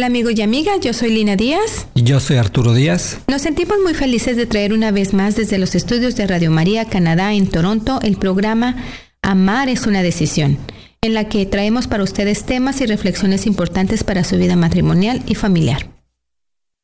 Hola 0.00 0.06
amigos 0.06 0.32
y 0.34 0.40
amigas, 0.40 0.80
yo 0.80 0.94
soy 0.94 1.10
Lina 1.10 1.36
Díaz. 1.36 1.86
Y 1.94 2.04
yo 2.04 2.20
soy 2.20 2.38
Arturo 2.38 2.72
Díaz. 2.72 3.18
Nos 3.28 3.42
sentimos 3.42 3.76
muy 3.84 3.92
felices 3.92 4.34
de 4.34 4.46
traer 4.46 4.72
una 4.72 4.92
vez 4.92 5.12
más 5.12 5.36
desde 5.36 5.58
los 5.58 5.74
estudios 5.74 6.16
de 6.16 6.26
Radio 6.26 6.50
María 6.50 6.86
Canadá 6.86 7.34
en 7.34 7.46
Toronto 7.50 8.00
el 8.02 8.16
programa 8.16 8.82
Amar 9.20 9.68
es 9.68 9.86
una 9.86 10.02
decisión, 10.02 10.56
en 11.02 11.12
la 11.12 11.28
que 11.28 11.44
traemos 11.44 11.86
para 11.86 12.02
ustedes 12.02 12.46
temas 12.46 12.80
y 12.80 12.86
reflexiones 12.86 13.46
importantes 13.46 14.02
para 14.02 14.24
su 14.24 14.38
vida 14.38 14.56
matrimonial 14.56 15.22
y 15.26 15.34
familiar. 15.34 15.90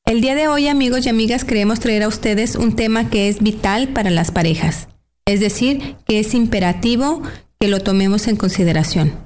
El 0.05 0.20
día 0.20 0.34
de 0.34 0.48
hoy, 0.48 0.69
amigos 0.69 1.06
y 1.06 1.09
amigas, 1.09 1.44
queremos 1.44 1.81
traer 1.81 2.03
a 2.03 2.09
ustedes 2.09 2.55
un 2.55 2.77
tema 2.77 3.09
que 3.09 3.31
es 3.31 3.42
vital 3.42 3.89
para 3.94 4.11
las 4.11 4.31
parejas, 4.31 4.89
es 5.25 5.41
decir, 5.41 5.97
que 6.06 6.19
es 6.19 6.34
imperativo 6.34 7.22
que 7.59 7.69
lo 7.69 7.81
tomemos 7.81 8.28
en 8.28 8.37
consideración. 8.37 9.26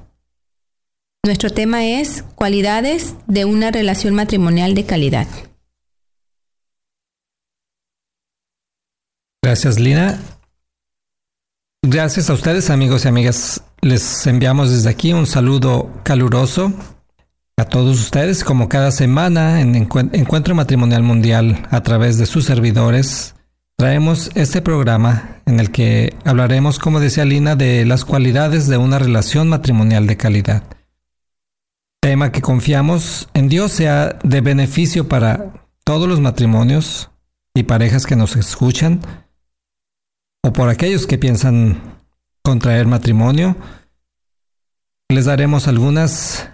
Nuestro 1.23 1.51
tema 1.51 1.85
es 1.85 2.23
cualidades 2.33 3.13
de 3.27 3.45
una 3.45 3.69
relación 3.69 4.15
matrimonial 4.15 4.73
de 4.73 4.85
calidad. 4.85 5.27
Gracias, 9.43 9.79
Lina. 9.79 10.19
Gracias 11.83 12.29
a 12.29 12.33
ustedes, 12.33 12.71
amigos 12.71 13.05
y 13.05 13.07
amigas. 13.07 13.63
Les 13.81 14.25
enviamos 14.25 14.71
desde 14.71 14.89
aquí 14.89 15.13
un 15.13 15.27
saludo 15.27 15.91
caluroso 16.03 16.73
a 17.57 17.65
todos 17.65 17.99
ustedes, 17.99 18.43
como 18.43 18.67
cada 18.67 18.89
semana 18.91 19.61
en 19.61 19.75
Encuen- 19.75 20.09
Encuentro 20.13 20.55
Matrimonial 20.55 21.03
Mundial 21.03 21.67
a 21.69 21.83
través 21.83 22.17
de 22.17 22.25
sus 22.25 22.45
servidores. 22.45 23.35
Traemos 23.77 24.31
este 24.33 24.63
programa 24.63 25.37
en 25.45 25.59
el 25.59 25.71
que 25.71 26.15
hablaremos, 26.25 26.79
como 26.79 26.99
decía 26.99 27.25
Lina, 27.25 27.55
de 27.55 27.85
las 27.85 28.05
cualidades 28.05 28.67
de 28.67 28.77
una 28.77 28.97
relación 28.97 29.49
matrimonial 29.49 30.07
de 30.07 30.17
calidad. 30.17 30.63
Tema 32.01 32.31
que 32.31 32.41
confiamos 32.41 33.29
en 33.35 33.47
Dios 33.47 33.71
sea 33.73 34.17
de 34.23 34.41
beneficio 34.41 35.07
para 35.07 35.53
todos 35.83 36.09
los 36.09 36.19
matrimonios 36.19 37.11
y 37.53 37.63
parejas 37.63 38.07
que 38.07 38.15
nos 38.15 38.35
escuchan, 38.35 39.01
o 40.43 40.51
por 40.51 40.69
aquellos 40.69 41.05
que 41.05 41.19
piensan 41.19 42.01
contraer 42.41 42.87
matrimonio. 42.87 43.55
Les 45.09 45.25
daremos 45.25 45.67
algunas 45.67 46.49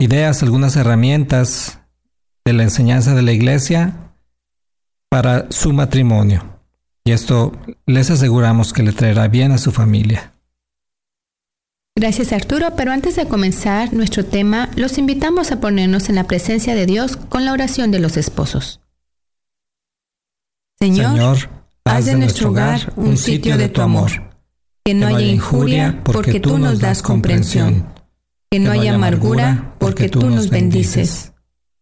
ideas, 0.00 0.42
algunas 0.42 0.74
herramientas 0.74 1.78
de 2.44 2.52
la 2.52 2.64
enseñanza 2.64 3.14
de 3.14 3.22
la 3.22 3.32
iglesia 3.32 4.14
para 5.08 5.46
su 5.52 5.72
matrimonio. 5.72 6.60
Y 7.04 7.12
esto 7.12 7.52
les 7.86 8.10
aseguramos 8.10 8.72
que 8.72 8.82
le 8.82 8.92
traerá 8.92 9.28
bien 9.28 9.52
a 9.52 9.58
su 9.58 9.70
familia. 9.70 10.32
Gracias 11.98 12.34
Arturo, 12.34 12.76
pero 12.76 12.92
antes 12.92 13.16
de 13.16 13.26
comenzar 13.26 13.94
nuestro 13.94 14.22
tema, 14.22 14.68
los 14.76 14.98
invitamos 14.98 15.50
a 15.50 15.60
ponernos 15.60 16.10
en 16.10 16.16
la 16.16 16.24
presencia 16.24 16.74
de 16.74 16.84
Dios 16.84 17.16
con 17.16 17.46
la 17.46 17.54
oración 17.54 17.90
de 17.90 18.00
los 18.00 18.18
esposos. 18.18 18.80
Señor, 20.78 21.48
haz 21.86 22.04
de 22.04 22.16
nuestro 22.16 22.50
hogar 22.50 22.92
un 22.96 23.16
sitio 23.16 23.56
de 23.56 23.70
tu 23.70 23.80
amor, 23.80 24.10
que 24.84 24.92
no 24.92 25.06
haya 25.06 25.26
injuria 25.26 26.02
porque 26.04 26.38
tú 26.38 26.58
nos 26.58 26.80
das 26.80 27.00
comprensión, 27.00 27.86
que 28.50 28.58
no 28.58 28.72
haya 28.72 28.94
amargura 28.94 29.74
porque 29.78 30.10
tú 30.10 30.28
nos 30.28 30.50
bendices, 30.50 31.32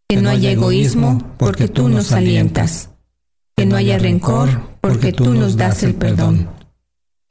que 0.08 0.18
no 0.18 0.30
haya 0.30 0.52
egoísmo 0.52 1.34
porque 1.38 1.66
tú 1.66 1.88
nos 1.88 2.12
alientas, 2.12 2.90
que 3.56 3.66
no 3.66 3.74
haya 3.74 3.98
rencor 3.98 4.60
porque 4.80 5.12
tú 5.12 5.34
nos 5.34 5.56
das 5.56 5.82
el 5.82 5.96
perdón, 5.96 6.53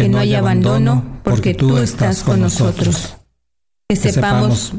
que 0.03 0.09
no 0.09 0.17
haya 0.17 0.39
abandono 0.39 1.21
porque 1.23 1.53
tú 1.53 1.77
estás 1.77 2.23
con 2.23 2.41
nosotros, 2.41 3.15
que 3.87 3.95
sepamos 3.95 4.73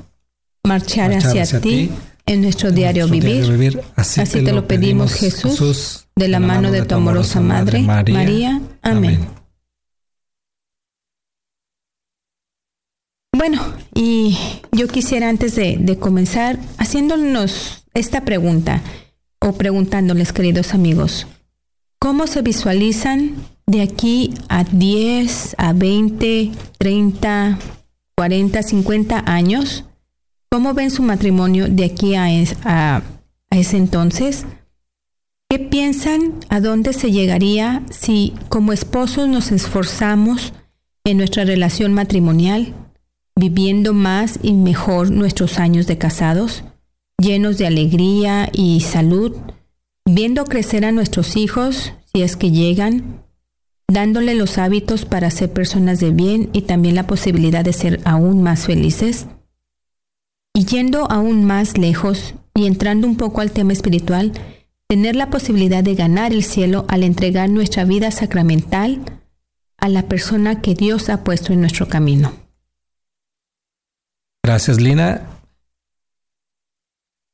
marchar 0.66 1.12
hacia 1.12 1.60
ti 1.62 1.90
en 2.26 2.42
nuestro 2.42 2.70
diario 2.70 3.08
vivir. 3.08 3.80
Así 3.96 4.44
te 4.44 4.52
lo 4.52 4.66
pedimos, 4.68 5.14
Jesús, 5.14 6.06
de 6.14 6.28
la 6.28 6.40
mano 6.40 6.70
de 6.70 6.82
tu 6.82 6.94
amorosa 6.94 7.40
Madre, 7.40 7.80
María. 7.80 8.60
Amén. 8.82 9.26
Bueno, 13.32 13.62
y 13.94 14.38
yo 14.72 14.88
quisiera 14.88 15.28
antes 15.28 15.56
de, 15.56 15.76
de 15.78 15.98
comenzar 15.98 16.58
haciéndonos 16.78 17.84
esta 17.94 18.24
pregunta 18.24 18.82
o 19.40 19.54
preguntándoles, 19.54 20.32
queridos 20.32 20.72
amigos, 20.72 21.26
¿cómo 21.98 22.26
se 22.26 22.42
visualizan 22.42 23.53
de 23.66 23.82
aquí 23.82 24.34
a 24.48 24.64
10, 24.64 25.54
a 25.58 25.72
20, 25.72 26.52
30, 26.78 27.58
40, 28.16 28.62
50 28.62 29.22
años? 29.26 29.84
¿Cómo 30.50 30.74
ven 30.74 30.90
su 30.90 31.02
matrimonio 31.02 31.68
de 31.68 31.84
aquí 31.84 32.14
a, 32.14 32.32
es- 32.32 32.56
a- 32.64 33.02
a 33.50 33.56
ese 33.58 33.76
entonces? 33.76 34.46
¿Qué 35.48 35.58
piensan 35.58 36.34
a 36.48 36.60
dónde 36.60 36.92
se 36.92 37.10
llegaría 37.12 37.82
si 37.90 38.34
como 38.48 38.72
esposos 38.72 39.28
nos 39.28 39.52
esforzamos 39.52 40.52
en 41.04 41.18
nuestra 41.18 41.44
relación 41.44 41.92
matrimonial, 41.92 42.72
viviendo 43.36 43.92
más 43.94 44.38
y 44.42 44.52
mejor 44.54 45.10
nuestros 45.10 45.58
años 45.58 45.86
de 45.86 45.98
casados, 45.98 46.64
llenos 47.18 47.58
de 47.58 47.66
alegría 47.66 48.48
y 48.52 48.80
salud, 48.80 49.36
viendo 50.06 50.44
crecer 50.44 50.84
a 50.84 50.92
nuestros 50.92 51.36
hijos 51.36 51.92
si 52.12 52.22
es 52.22 52.36
que 52.36 52.50
llegan, 52.50 53.23
dándole 53.88 54.34
los 54.34 54.58
hábitos 54.58 55.04
para 55.04 55.30
ser 55.30 55.52
personas 55.52 56.00
de 56.00 56.10
bien 56.10 56.50
y 56.52 56.62
también 56.62 56.94
la 56.94 57.06
posibilidad 57.06 57.64
de 57.64 57.72
ser 57.72 58.00
aún 58.04 58.42
más 58.42 58.66
felices? 58.66 59.26
Y 60.54 60.64
yendo 60.66 61.10
aún 61.10 61.44
más 61.44 61.78
lejos 61.78 62.34
y 62.54 62.66
entrando 62.66 63.06
un 63.06 63.16
poco 63.16 63.40
al 63.40 63.50
tema 63.50 63.72
espiritual, 63.72 64.32
tener 64.86 65.16
la 65.16 65.30
posibilidad 65.30 65.82
de 65.82 65.94
ganar 65.94 66.32
el 66.32 66.44
cielo 66.44 66.84
al 66.88 67.02
entregar 67.02 67.48
nuestra 67.50 67.84
vida 67.84 68.10
sacramental 68.10 69.00
a 69.78 69.88
la 69.88 70.02
persona 70.08 70.60
que 70.62 70.74
Dios 70.74 71.08
ha 71.08 71.24
puesto 71.24 71.52
en 71.52 71.60
nuestro 71.60 71.88
camino. 71.88 72.32
Gracias, 74.44 74.80
Lina. 74.80 75.22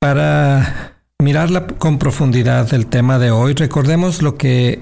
Para 0.00 0.96
mirar 1.19 1.50
la- 1.50 1.67
con 1.67 1.99
profundidad 1.99 2.73
el 2.73 2.87
tema 2.87 3.19
de 3.19 3.31
hoy, 3.31 3.53
recordemos 3.55 4.23
lo 4.23 4.38
que 4.38 4.81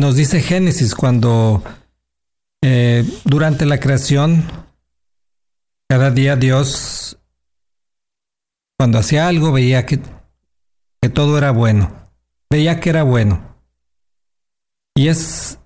nos 0.00 0.16
dice 0.16 0.40
Génesis 0.40 0.94
cuando 0.94 1.62
eh, 2.62 3.04
durante 3.24 3.66
la 3.66 3.78
creación, 3.78 4.44
cada 5.88 6.10
día 6.10 6.36
Dios, 6.36 7.18
cuando 8.78 8.98
hacía 8.98 9.28
algo, 9.28 9.52
veía 9.52 9.84
que, 9.84 10.00
que 11.02 11.08
todo 11.10 11.36
era 11.36 11.50
bueno, 11.50 11.92
veía 12.48 12.80
que 12.80 12.88
era 12.88 13.02
bueno. 13.02 13.56
Y 14.94 15.08
es 15.08 15.58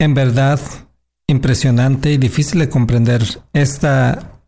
en 0.00 0.14
verdad 0.14 0.60
impresionante 1.28 2.10
y 2.12 2.18
difícil 2.18 2.58
de 2.58 2.68
comprender 2.68 3.22
esta 3.52 4.40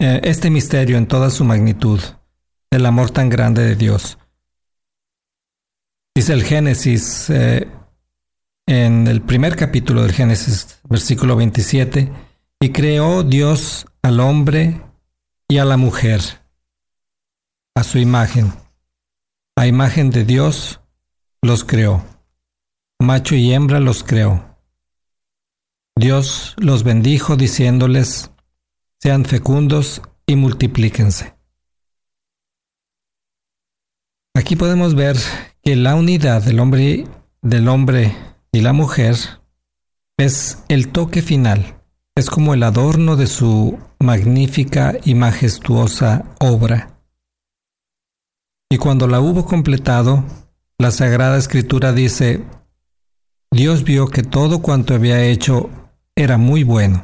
eh, 0.00 0.20
este 0.24 0.50
misterio 0.50 0.96
en 0.96 1.06
toda 1.06 1.30
su 1.30 1.44
magnitud, 1.44 2.00
del 2.70 2.86
amor 2.86 3.10
tan 3.10 3.28
grande 3.28 3.62
de 3.62 3.76
Dios. 3.76 4.17
Dice 6.18 6.32
el 6.32 6.42
Génesis, 6.42 7.30
eh, 7.30 7.68
en 8.66 9.06
el 9.06 9.22
primer 9.22 9.54
capítulo 9.54 10.02
del 10.02 10.10
Génesis, 10.10 10.80
versículo 10.88 11.36
27, 11.36 12.10
y 12.58 12.70
creó 12.70 13.22
Dios 13.22 13.86
al 14.02 14.18
hombre 14.18 14.82
y 15.46 15.58
a 15.58 15.64
la 15.64 15.76
mujer, 15.76 16.20
a 17.76 17.84
su 17.84 17.98
imagen. 17.98 18.52
A 19.54 19.68
imagen 19.68 20.10
de 20.10 20.24
Dios 20.24 20.80
los 21.40 21.62
creó. 21.62 22.04
Macho 22.98 23.36
y 23.36 23.52
hembra 23.52 23.78
los 23.78 24.02
creó. 24.02 24.58
Dios 25.94 26.56
los 26.56 26.82
bendijo 26.82 27.36
diciéndoles, 27.36 28.32
sean 28.98 29.24
fecundos 29.24 30.02
y 30.26 30.34
multiplíquense. 30.34 31.37
Aquí 34.38 34.54
podemos 34.54 34.94
ver 34.94 35.16
que 35.64 35.74
la 35.74 35.96
unidad 35.96 36.44
del 36.44 36.60
hombre, 36.60 37.08
del 37.42 37.66
hombre 37.66 38.16
y 38.52 38.60
la 38.60 38.72
mujer 38.72 39.16
es 40.16 40.62
el 40.68 40.92
toque 40.92 41.22
final, 41.22 41.82
es 42.14 42.30
como 42.30 42.54
el 42.54 42.62
adorno 42.62 43.16
de 43.16 43.26
su 43.26 43.80
magnífica 43.98 44.94
y 45.04 45.16
majestuosa 45.16 46.36
obra. 46.38 47.00
Y 48.70 48.78
cuando 48.78 49.08
la 49.08 49.18
hubo 49.18 49.44
completado, 49.44 50.22
la 50.78 50.92
Sagrada 50.92 51.36
Escritura 51.36 51.92
dice, 51.92 52.44
Dios 53.50 53.82
vio 53.82 54.06
que 54.06 54.22
todo 54.22 54.62
cuanto 54.62 54.94
había 54.94 55.20
hecho 55.24 55.68
era 56.14 56.38
muy 56.38 56.62
bueno. 56.62 57.02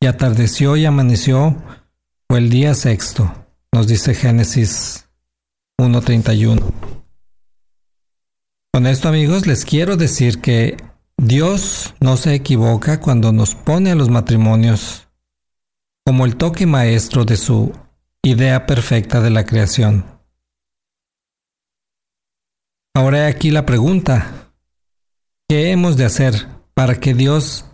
Y 0.00 0.06
atardeció 0.06 0.76
y 0.76 0.84
amaneció, 0.84 1.56
fue 2.28 2.38
el 2.38 2.50
día 2.50 2.72
sexto, 2.74 3.34
nos 3.72 3.88
dice 3.88 4.14
Génesis 4.14 5.06
1.31. 5.80 6.60
Con 8.72 8.86
esto 8.86 9.08
amigos 9.08 9.46
les 9.46 9.64
quiero 9.64 9.96
decir 9.96 10.40
que 10.40 10.76
Dios 11.16 11.94
no 12.00 12.16
se 12.16 12.34
equivoca 12.34 13.00
cuando 13.00 13.32
nos 13.32 13.54
pone 13.54 13.90
a 13.90 13.94
los 13.94 14.08
matrimonios 14.08 15.08
como 16.04 16.24
el 16.24 16.36
toque 16.36 16.66
maestro 16.66 17.24
de 17.24 17.36
su 17.36 17.72
idea 18.22 18.66
perfecta 18.66 19.20
de 19.20 19.30
la 19.30 19.44
creación. 19.44 20.04
Ahora 22.94 23.26
aquí 23.26 23.50
la 23.50 23.66
pregunta. 23.66 24.52
¿Qué 25.48 25.70
hemos 25.70 25.96
de 25.96 26.04
hacer 26.04 26.46
para 26.74 26.98
que 27.00 27.14
Dios 27.14 27.64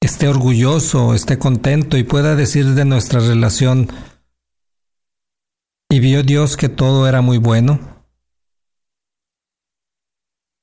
esté 0.00 0.28
orgulloso, 0.28 1.14
esté 1.14 1.38
contento 1.38 1.96
y 1.96 2.04
pueda 2.04 2.34
decir 2.36 2.74
de 2.74 2.84
nuestra 2.84 3.20
relación, 3.20 3.88
y 5.90 6.00
vio 6.00 6.22
Dios 6.22 6.56
que 6.56 6.68
todo 6.68 7.08
era 7.08 7.22
muy 7.22 7.38
bueno? 7.38 7.80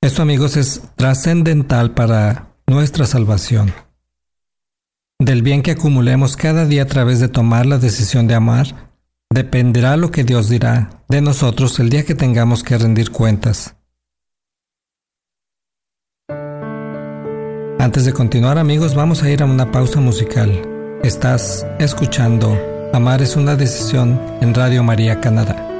Esto 0.01 0.21
amigos 0.21 0.55
es 0.55 0.83
trascendental 0.95 1.95
para 1.95 2.55
nuestra 2.67 3.07
salvación. 3.07 3.73
Del 5.17 5.41
bien 5.41 5.63
que 5.63 5.71
acumulemos 5.71 6.37
cada 6.37 6.65
día 6.65 6.83
a 6.83 6.87
través 6.87 7.19
de 7.19 7.27
tomar 7.27 7.65
la 7.65 7.79
decisión 7.79 8.27
de 8.27 8.35
amar, 8.35 8.91
dependerá 9.31 9.97
lo 9.97 10.11
que 10.11 10.23
Dios 10.23 10.49
dirá 10.49 11.03
de 11.07 11.21
nosotros 11.21 11.79
el 11.79 11.89
día 11.89 12.05
que 12.05 12.13
tengamos 12.13 12.63
que 12.63 12.77
rendir 12.77 13.09
cuentas. 13.09 13.75
Antes 17.79 18.05
de 18.05 18.13
continuar 18.13 18.57
amigos, 18.57 18.93
vamos 18.93 19.23
a 19.23 19.29
ir 19.29 19.41
a 19.41 19.45
una 19.45 19.71
pausa 19.71 19.99
musical. 20.01 20.99
Estás 21.03 21.65
escuchando 21.79 22.74
Amar 22.93 23.21
es 23.21 23.35
una 23.35 23.55
decisión 23.55 24.19
en 24.41 24.53
Radio 24.53 24.83
María 24.83 25.19
Canadá. 25.19 25.74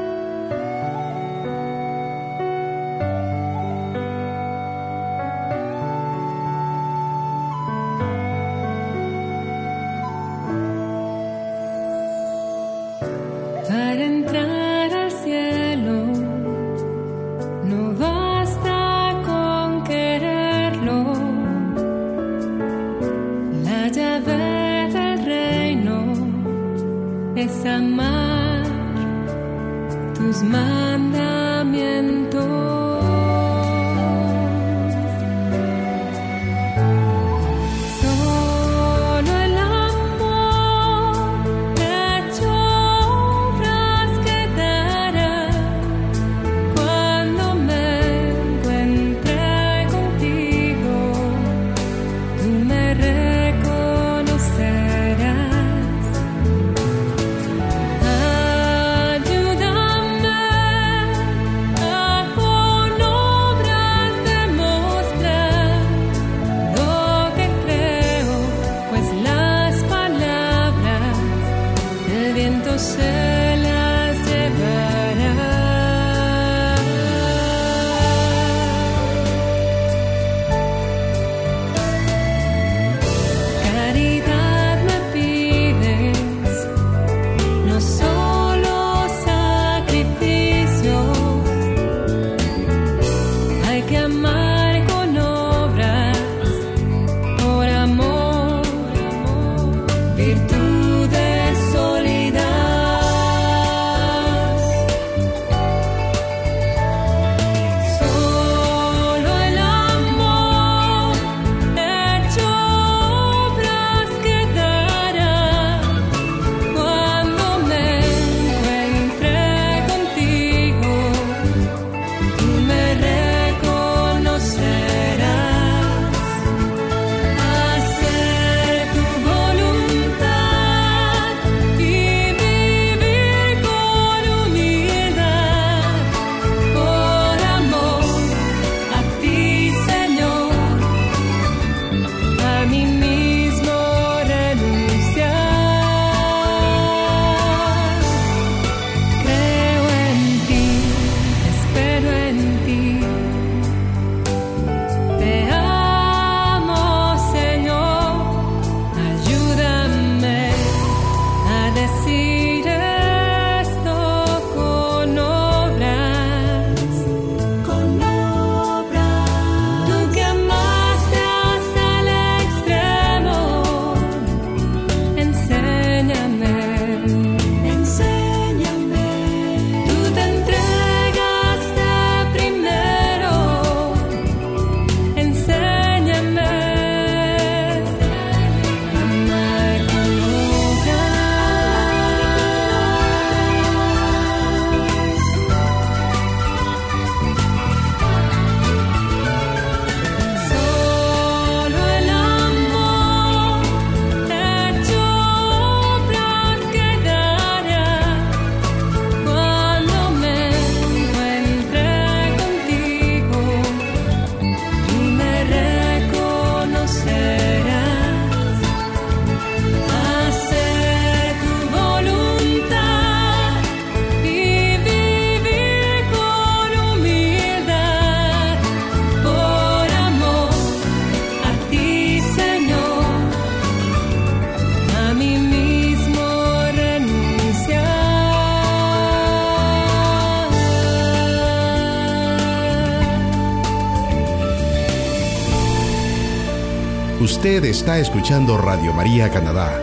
Está 247.64 248.00
escuchando 248.00 248.58
Radio 248.58 248.92
María 248.92 249.32
Canadá, 249.32 249.82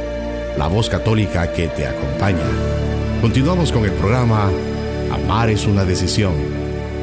la 0.58 0.66
voz 0.66 0.90
católica 0.90 1.54
que 1.54 1.68
te 1.68 1.86
acompaña. 1.86 2.44
Continuamos 3.22 3.72
con 3.72 3.86
el 3.86 3.92
programa 3.92 4.50
Amar 5.10 5.48
es 5.48 5.66
una 5.66 5.86
decisión, 5.86 6.34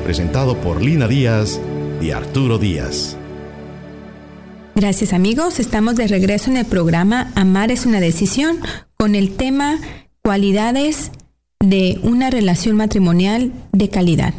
presentado 0.03 0.61
por 0.61 0.79
Lina 0.83 1.07
Díaz 1.07 1.59
y 1.99 2.11
Arturo 2.11 2.59
Díaz. 2.59 3.17
Gracias 4.75 5.11
amigos, 5.11 5.59
estamos 5.59 5.95
de 5.95 6.07
regreso 6.07 6.51
en 6.51 6.57
el 6.57 6.65
programa 6.65 7.31
Amar 7.33 7.71
es 7.71 7.87
una 7.87 7.99
decisión 7.99 8.59
con 8.95 9.15
el 9.15 9.35
tema 9.35 9.79
cualidades 10.21 11.11
de 11.59 11.99
una 12.03 12.29
relación 12.29 12.75
matrimonial 12.75 13.51
de 13.71 13.89
calidad. 13.89 14.35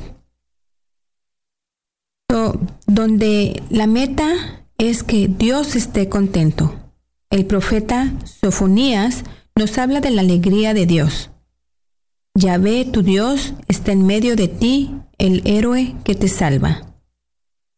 donde 2.86 3.62
la 3.70 3.86
meta 3.86 4.59
es 4.80 5.02
que 5.02 5.28
Dios 5.28 5.76
esté 5.76 6.08
contento. 6.08 6.74
El 7.28 7.44
profeta 7.44 8.14
Sofonías 8.24 9.24
nos 9.54 9.76
habla 9.76 10.00
de 10.00 10.10
la 10.10 10.22
alegría 10.22 10.72
de 10.72 10.86
Dios. 10.86 11.30
Yahvé, 12.34 12.86
tu 12.86 13.02
Dios, 13.02 13.52
está 13.68 13.92
en 13.92 14.06
medio 14.06 14.36
de 14.36 14.48
ti, 14.48 14.94
el 15.18 15.46
héroe 15.46 15.96
que 16.02 16.14
te 16.14 16.28
salva. 16.28 16.94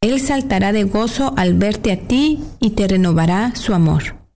Él 0.00 0.20
saltará 0.20 0.72
de 0.72 0.84
gozo 0.84 1.34
al 1.36 1.54
verte 1.54 1.90
a 1.90 2.06
ti 2.06 2.38
y 2.60 2.70
te 2.70 2.86
renovará 2.86 3.56
su 3.56 3.74
amor. 3.74 4.28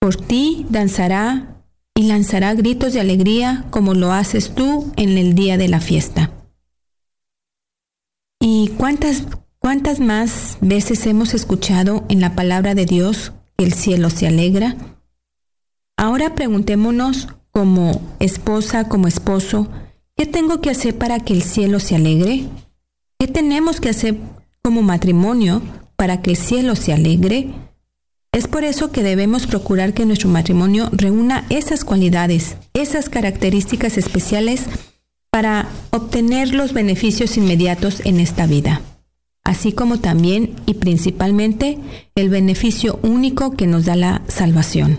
Por 0.00 0.16
ti 0.16 0.66
danzará 0.68 1.64
y 1.94 2.02
lanzará 2.02 2.52
gritos 2.52 2.92
de 2.92 3.00
alegría 3.00 3.64
como 3.70 3.94
lo 3.94 4.12
haces 4.12 4.54
tú 4.54 4.92
en 4.96 5.16
el 5.16 5.34
día 5.34 5.56
de 5.56 5.68
la 5.68 5.80
fiesta. 5.80 6.32
¿Y 8.38 8.68
cuántas, 8.76 9.24
cuántas 9.64 9.98
más 9.98 10.58
veces 10.60 11.06
hemos 11.06 11.32
escuchado 11.32 12.04
en 12.10 12.20
la 12.20 12.34
palabra 12.34 12.74
de 12.74 12.84
Dios 12.84 13.32
que 13.56 13.64
el 13.64 13.72
cielo 13.72 14.10
se 14.10 14.26
alegra? 14.26 14.76
Ahora 15.96 16.34
preguntémonos 16.34 17.28
como 17.50 18.02
esposa, 18.20 18.90
como 18.90 19.08
esposo, 19.08 19.70
¿qué 20.18 20.26
tengo 20.26 20.60
que 20.60 20.68
hacer 20.68 20.98
para 20.98 21.18
que 21.20 21.32
el 21.32 21.42
cielo 21.42 21.80
se 21.80 21.96
alegre? 21.96 22.44
¿Qué 23.18 23.26
tenemos 23.26 23.80
que 23.80 23.88
hacer 23.88 24.18
como 24.60 24.82
matrimonio 24.82 25.62
para 25.96 26.20
que 26.20 26.32
el 26.32 26.36
cielo 26.36 26.76
se 26.76 26.92
alegre? 26.92 27.54
Es 28.32 28.46
por 28.48 28.64
eso 28.64 28.92
que 28.92 29.02
debemos 29.02 29.46
procurar 29.46 29.94
que 29.94 30.04
nuestro 30.04 30.28
matrimonio 30.28 30.90
reúna 30.92 31.46
esas 31.48 31.86
cualidades, 31.86 32.58
esas 32.74 33.08
características 33.08 33.96
especiales 33.96 34.66
para 35.30 35.70
obtener 35.90 36.52
los 36.52 36.74
beneficios 36.74 37.38
inmediatos 37.38 38.02
en 38.04 38.20
esta 38.20 38.46
vida, 38.46 38.82
así 39.44 39.72
como 39.72 40.00
también 40.00 40.56
y 40.66 40.74
principalmente 40.74 41.78
el 42.14 42.30
beneficio 42.30 42.98
único 43.02 43.52
que 43.52 43.66
nos 43.66 43.84
da 43.84 43.96
la 43.96 44.22
salvación. 44.26 44.98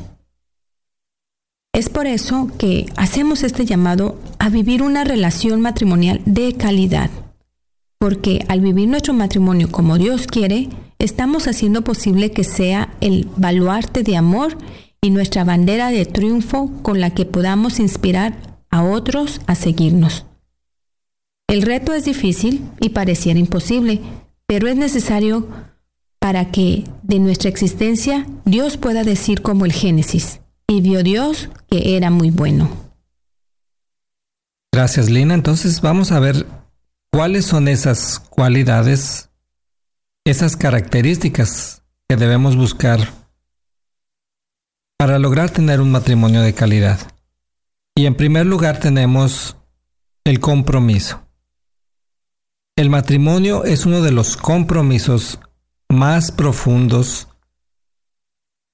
Es 1.73 1.89
por 1.89 2.07
eso 2.07 2.49
que 2.57 2.85
hacemos 2.95 3.43
este 3.43 3.65
llamado 3.65 4.17
a 4.39 4.49
vivir 4.49 4.81
una 4.81 5.03
relación 5.03 5.59
matrimonial 5.59 6.21
de 6.25 6.53
calidad 6.53 7.09
porque 8.05 8.45
al 8.49 8.61
vivir 8.61 8.87
nuestro 8.87 9.15
matrimonio 9.15 9.71
como 9.71 9.97
Dios 9.97 10.27
quiere, 10.27 10.69
estamos 10.99 11.47
haciendo 11.47 11.83
posible 11.83 12.29
que 12.31 12.43
sea 12.43 12.95
el 13.01 13.27
baluarte 13.35 14.03
de 14.03 14.15
amor 14.15 14.59
y 15.01 15.09
nuestra 15.09 15.43
bandera 15.43 15.89
de 15.89 16.05
triunfo 16.05 16.71
con 16.83 17.01
la 17.01 17.15
que 17.15 17.25
podamos 17.25 17.79
inspirar 17.79 18.59
a 18.69 18.83
otros 18.83 19.41
a 19.47 19.55
seguirnos. 19.55 20.25
El 21.47 21.63
reto 21.63 21.93
es 21.93 22.05
difícil 22.05 22.61
y 22.79 22.89
pareciera 22.89 23.39
imposible, 23.39 24.01
pero 24.47 24.67
es 24.67 24.75
necesario 24.75 25.47
para 26.19 26.51
que 26.51 26.83
de 27.03 27.19
nuestra 27.19 27.49
existencia 27.49 28.25
Dios 28.45 28.77
pueda 28.77 29.03
decir 29.03 29.41
como 29.41 29.65
el 29.65 29.73
Génesis, 29.73 30.41
y 30.67 30.81
vio 30.81 31.03
Dios 31.03 31.49
que 31.69 31.95
era 31.95 32.09
muy 32.09 32.31
bueno. 32.31 32.69
Gracias, 34.73 35.09
Lina. 35.09 35.33
Entonces 35.33 35.81
vamos 35.81 36.11
a 36.11 36.19
ver 36.19 36.45
¿Cuáles 37.15 37.45
son 37.45 37.69
esas 37.69 38.19
cualidades, 38.19 39.29
esas 40.25 40.57
características 40.57 41.81
que 42.09 42.17
debemos 42.17 42.57
buscar 42.57 43.07
para 44.97 45.17
lograr 45.17 45.49
tener 45.49 45.79
un 45.79 45.91
matrimonio 45.91 46.41
de 46.41 46.53
calidad? 46.53 46.99
Y 47.95 48.05
en 48.05 48.15
primer 48.15 48.45
lugar 48.45 48.81
tenemos 48.81 49.55
el 50.25 50.41
compromiso. 50.41 51.24
El 52.77 52.89
matrimonio 52.89 53.63
es 53.63 53.85
uno 53.85 54.01
de 54.01 54.11
los 54.11 54.35
compromisos 54.35 55.39
más 55.87 56.31
profundos 56.33 57.29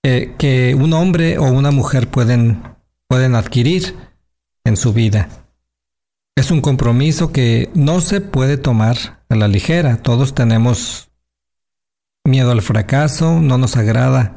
eh, 0.03 0.33
que 0.39 0.73
un 0.73 0.93
hombre 0.93 1.37
o 1.37 1.43
una 1.43 1.69
mujer 1.69 2.09
pueden, 2.09 2.63
pueden 3.07 3.35
adquirir 3.35 3.95
en 4.63 4.75
su 4.75 4.91
vida. 4.91 5.29
Es 6.35 6.49
un 6.49 6.61
compromiso 6.61 7.31
que 7.31 7.69
no 7.75 8.01
se 8.01 8.21
puede 8.21 8.57
tomar 8.57 9.23
a 9.29 9.35
la 9.35 9.47
ligera. 9.47 10.01
Todos 10.01 10.33
tenemos 10.33 11.11
miedo 12.23 12.51
al 12.51 12.63
fracaso, 12.63 13.39
no 13.39 13.59
nos 13.59 13.77
agrada 13.77 14.33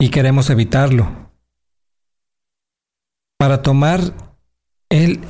y 0.00 0.10
queremos 0.10 0.50
evitarlo. 0.50 1.30
Para 3.36 3.62
tomar 3.62 4.00
el, 4.88 5.20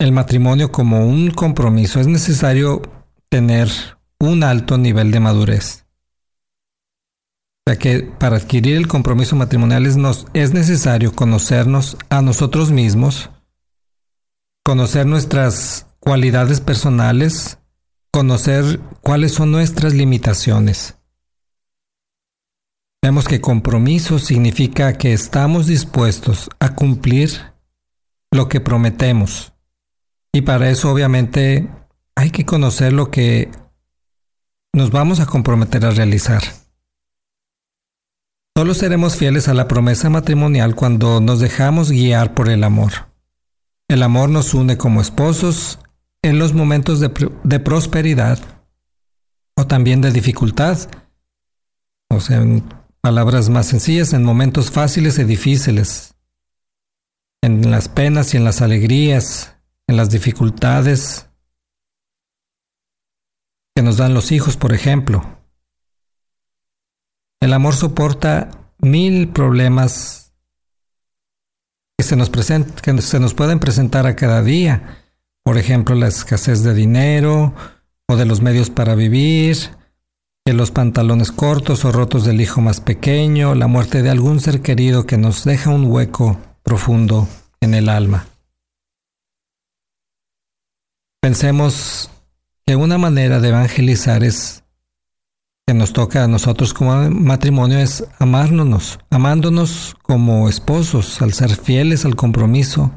el 0.00 0.12
matrimonio 0.12 0.72
como 0.72 1.06
un 1.06 1.30
compromiso 1.30 2.00
es 2.00 2.06
necesario 2.06 2.80
tener 3.28 3.68
un 4.18 4.42
alto 4.42 4.78
nivel 4.78 5.10
de 5.10 5.20
madurez. 5.20 5.84
O 7.66 7.70
sea 7.70 7.78
que 7.78 8.00
para 8.02 8.36
adquirir 8.36 8.78
el 8.78 8.88
compromiso 8.88 9.36
matrimonial 9.36 9.84
es, 9.84 9.96
es 10.32 10.54
necesario 10.54 11.14
conocernos 11.14 11.98
a 12.08 12.22
nosotros 12.22 12.70
mismos, 12.70 13.28
conocer 14.64 15.04
nuestras 15.04 15.86
cualidades 16.00 16.62
personales, 16.62 17.58
conocer 18.10 18.80
cuáles 19.02 19.34
son 19.34 19.52
nuestras 19.52 19.92
limitaciones. 19.92 20.96
Vemos 23.02 23.28
que 23.28 23.42
compromiso 23.42 24.18
significa 24.18 24.94
que 24.94 25.12
estamos 25.12 25.66
dispuestos 25.66 26.48
a 26.58 26.74
cumplir 26.74 27.52
lo 28.30 28.48
que 28.48 28.60
prometemos. 28.60 29.52
Y 30.32 30.42
para 30.42 30.70
eso 30.70 30.90
obviamente 30.90 31.68
hay 32.14 32.30
que 32.30 32.44
conocer 32.44 32.92
lo 32.92 33.10
que 33.10 33.50
nos 34.72 34.90
vamos 34.90 35.20
a 35.20 35.26
comprometer 35.26 35.84
a 35.84 35.90
realizar. 35.90 36.42
Solo 38.56 38.74
seremos 38.74 39.16
fieles 39.16 39.48
a 39.48 39.54
la 39.54 39.68
promesa 39.68 40.10
matrimonial 40.10 40.74
cuando 40.74 41.20
nos 41.20 41.40
dejamos 41.40 41.90
guiar 41.90 42.34
por 42.34 42.48
el 42.48 42.62
amor. 42.62 42.92
El 43.88 44.02
amor 44.02 44.28
nos 44.28 44.54
une 44.54 44.76
como 44.76 45.00
esposos 45.00 45.78
en 46.22 46.38
los 46.38 46.52
momentos 46.52 47.00
de, 47.00 47.60
prosperidad 47.60 48.38
o 49.56 49.66
también 49.66 50.00
de 50.00 50.12
dificultad. 50.12 50.78
O 52.10 52.20
sea, 52.20 52.38
en 52.38 52.62
palabras 53.00 53.48
más 53.48 53.66
sencillas, 53.66 54.12
en 54.12 54.24
momentos 54.24 54.70
fáciles 54.70 55.18
y 55.18 55.24
difíciles, 55.24 56.14
en 57.42 57.70
las 57.70 57.88
penas 57.88 58.34
y 58.34 58.36
en 58.36 58.44
las 58.44 58.60
alegrías, 58.60 59.56
en 59.90 59.96
las 59.96 60.08
dificultades 60.08 61.28
que 63.74 63.82
nos 63.82 63.96
dan 63.96 64.14
los 64.14 64.30
hijos, 64.30 64.56
por 64.56 64.72
ejemplo. 64.72 65.24
El 67.40 67.52
amor 67.52 67.74
soporta 67.74 68.50
mil 68.78 69.30
problemas 69.30 70.32
que 71.98 72.04
se 72.04 72.14
nos 72.14 72.30
que 72.30 73.02
se 73.02 73.18
nos 73.18 73.34
pueden 73.34 73.58
presentar 73.58 74.06
a 74.06 74.14
cada 74.14 74.44
día. 74.44 75.02
Por 75.42 75.58
ejemplo, 75.58 75.96
la 75.96 76.06
escasez 76.06 76.62
de 76.62 76.72
dinero 76.72 77.52
o 78.06 78.14
de 78.14 78.26
los 78.26 78.42
medios 78.42 78.70
para 78.70 78.94
vivir, 78.94 79.56
que 80.44 80.52
los 80.52 80.70
pantalones 80.70 81.32
cortos 81.32 81.84
o 81.84 81.90
rotos 81.90 82.24
del 82.24 82.40
hijo 82.40 82.60
más 82.60 82.80
pequeño, 82.80 83.56
la 83.56 83.66
muerte 83.66 84.02
de 84.02 84.10
algún 84.10 84.38
ser 84.38 84.62
querido 84.62 85.04
que 85.04 85.18
nos 85.18 85.42
deja 85.42 85.70
un 85.70 85.90
hueco 85.90 86.38
profundo 86.62 87.26
en 87.60 87.74
el 87.74 87.88
alma. 87.88 88.28
Pensemos 91.20 92.10
que 92.64 92.76
una 92.76 92.96
manera 92.96 93.40
de 93.40 93.48
evangelizar 93.48 94.24
es 94.24 94.64
que 95.66 95.74
nos 95.74 95.92
toca 95.92 96.24
a 96.24 96.28
nosotros 96.28 96.72
como 96.72 97.10
matrimonio 97.10 97.78
es 97.78 98.04
amárnos, 98.18 98.98
amándonos 99.10 99.96
como 100.02 100.48
esposos, 100.48 101.20
al 101.20 101.34
ser 101.34 101.50
fieles 101.56 102.06
al 102.06 102.16
compromiso 102.16 102.90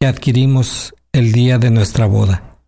que 0.00 0.06
adquirimos 0.06 0.94
el 1.12 1.32
día 1.32 1.58
de 1.58 1.70
nuestra 1.70 2.06
boda. 2.06 2.58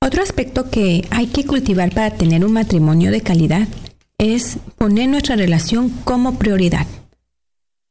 Otro 0.00 0.22
aspecto 0.22 0.70
que 0.70 1.06
hay 1.10 1.26
que 1.26 1.44
cultivar 1.44 1.92
para 1.92 2.16
tener 2.16 2.42
un 2.42 2.54
matrimonio 2.54 3.10
de 3.10 3.20
calidad 3.20 3.68
es 4.16 4.56
poner 4.78 5.10
nuestra 5.10 5.36
relación 5.36 5.90
como 6.04 6.38
prioridad. 6.38 6.86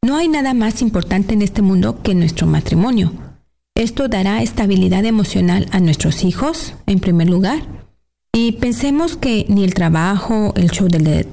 No 0.01 0.17
hay 0.17 0.27
nada 0.27 0.55
más 0.55 0.81
importante 0.81 1.35
en 1.35 1.43
este 1.43 1.61
mundo 1.61 2.01
que 2.01 2.15
nuestro 2.15 2.47
matrimonio. 2.47 3.30
Esto 3.75 4.07
dará 4.07 4.41
estabilidad 4.41 5.05
emocional 5.05 5.67
a 5.71 5.79
nuestros 5.79 6.23
hijos, 6.23 6.73
en 6.85 6.99
primer 6.99 7.29
lugar, 7.29 7.61
Y 8.33 8.53
pensemos 8.53 9.17
que 9.17 9.45
ni 9.49 9.65
el 9.65 9.73
trabajo, 9.73 10.53
el 10.55 10.71
show 10.71 10.87
de, 10.87 11.27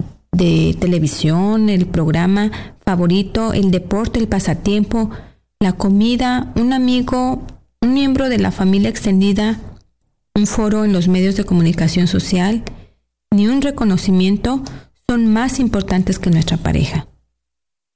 televisión, 0.81 1.69
el 1.69 1.87
programa 1.87 2.51
favorito, 2.85 3.53
el 3.53 3.71
deporte, 3.71 4.19
el 4.19 4.27
pasatiempo, 4.27 5.11
la 5.61 5.75
comida, 5.75 6.53
un 6.57 6.73
amigo, 6.73 7.45
un 7.81 7.95
miembro 7.95 8.29
de 8.29 8.39
la 8.39 8.51
familia 8.51 8.91
extendida, 8.91 9.61
un 10.35 10.47
foro 10.47 10.85
en 10.85 10.93
los 10.93 11.07
medios 11.07 11.37
de 11.37 11.45
comunicación 11.45 12.09
social, 12.09 12.65
ni 13.31 13.47
un 13.47 13.63
reconocimiento 13.63 14.63
son 15.09 15.27
más 15.33 15.61
importantes 15.61 16.19
que 16.19 16.31
nuestra 16.31 16.57
pareja. 16.57 17.07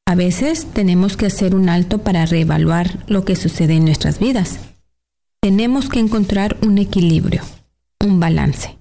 A 0.06 0.14
veces 0.14 0.66
tenemos 0.66 1.16
que 1.16 1.26
hacer 1.26 1.54
un 1.54 1.68
alto 1.68 1.98
para 1.98 2.26
reevaluar 2.26 3.04
lo 3.06 3.24
que 3.24 3.36
sucede 3.36 3.74
en 3.74 3.84
nuestras 3.84 4.18
vidas. 4.18 4.58
Tenemos 5.40 5.88
que 5.88 6.00
encontrar 6.00 6.56
un 6.62 6.78
equilibrio, 6.78 7.42
un 8.00 8.20
balance. 8.20 8.78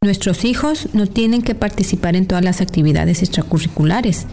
Nuestros 0.00 0.44
hijos 0.44 0.88
no 0.92 1.06
tienen 1.06 1.42
que 1.42 1.54
participar 1.54 2.16
en 2.16 2.26
todas 2.26 2.44
las 2.44 2.60
actividades 2.60 3.22
extracurriculares 3.22 4.26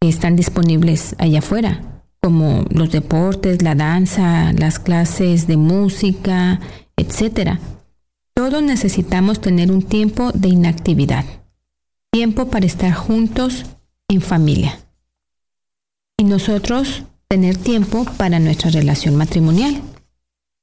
que 0.00 0.08
están 0.08 0.36
disponibles 0.36 1.16
allá 1.18 1.40
afuera, 1.40 2.02
como 2.22 2.64
los 2.70 2.92
deportes, 2.92 3.62
la 3.62 3.74
danza, 3.74 4.52
las 4.52 4.78
clases 4.78 5.46
de 5.46 5.56
música, 5.56 6.60
etc. 6.96 7.58
Todos 8.34 8.62
necesitamos 8.62 9.40
tener 9.40 9.72
un 9.72 9.82
tiempo 9.82 10.30
de 10.32 10.48
inactividad, 10.48 11.24
tiempo 12.12 12.48
para 12.48 12.66
estar 12.66 12.92
juntos 12.92 13.64
en 14.08 14.20
familia. 14.20 14.78
Y 16.20 16.24
nosotros 16.24 17.04
tener 17.28 17.56
tiempo 17.56 18.04
para 18.16 18.40
nuestra 18.40 18.70
relación 18.70 19.14
matrimonial. 19.14 19.80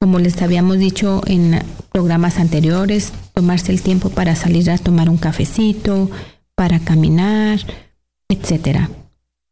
Como 0.01 0.19
les 0.19 0.41
habíamos 0.41 0.79
dicho 0.79 1.21
en 1.27 1.63
programas 1.93 2.39
anteriores, 2.39 3.13
tomarse 3.33 3.71
el 3.71 3.81
tiempo 3.81 4.09
para 4.09 4.35
salir 4.35 4.69
a 4.69 4.77
tomar 4.77 5.09
un 5.09 5.15
cafecito, 5.15 6.11
para 6.55 6.79
caminar, 6.79 7.59
etc. 8.27 8.89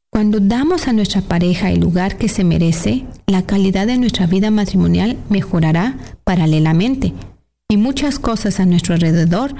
Cuando 0.10 0.41
damos 0.41 0.89
a 0.89 0.93
nuestra 0.93 1.21
pareja 1.21 1.71
el 1.71 1.80
lugar 1.80 2.17
que 2.17 2.28
se 2.28 2.43
merece, 2.43 3.06
la 3.25 3.43
calidad 3.43 3.88
de 3.88 3.97
nuestra 3.97 4.28
vida 4.28 4.51
matrimonial 4.51 5.17
mejorará 5.30 5.97
paralelamente 6.25 7.13
y 7.69 7.78
muchas 7.78 8.19
cosas 8.19 8.60
a 8.60 8.65
nuestro 8.65 8.93
alrededor 8.93 9.56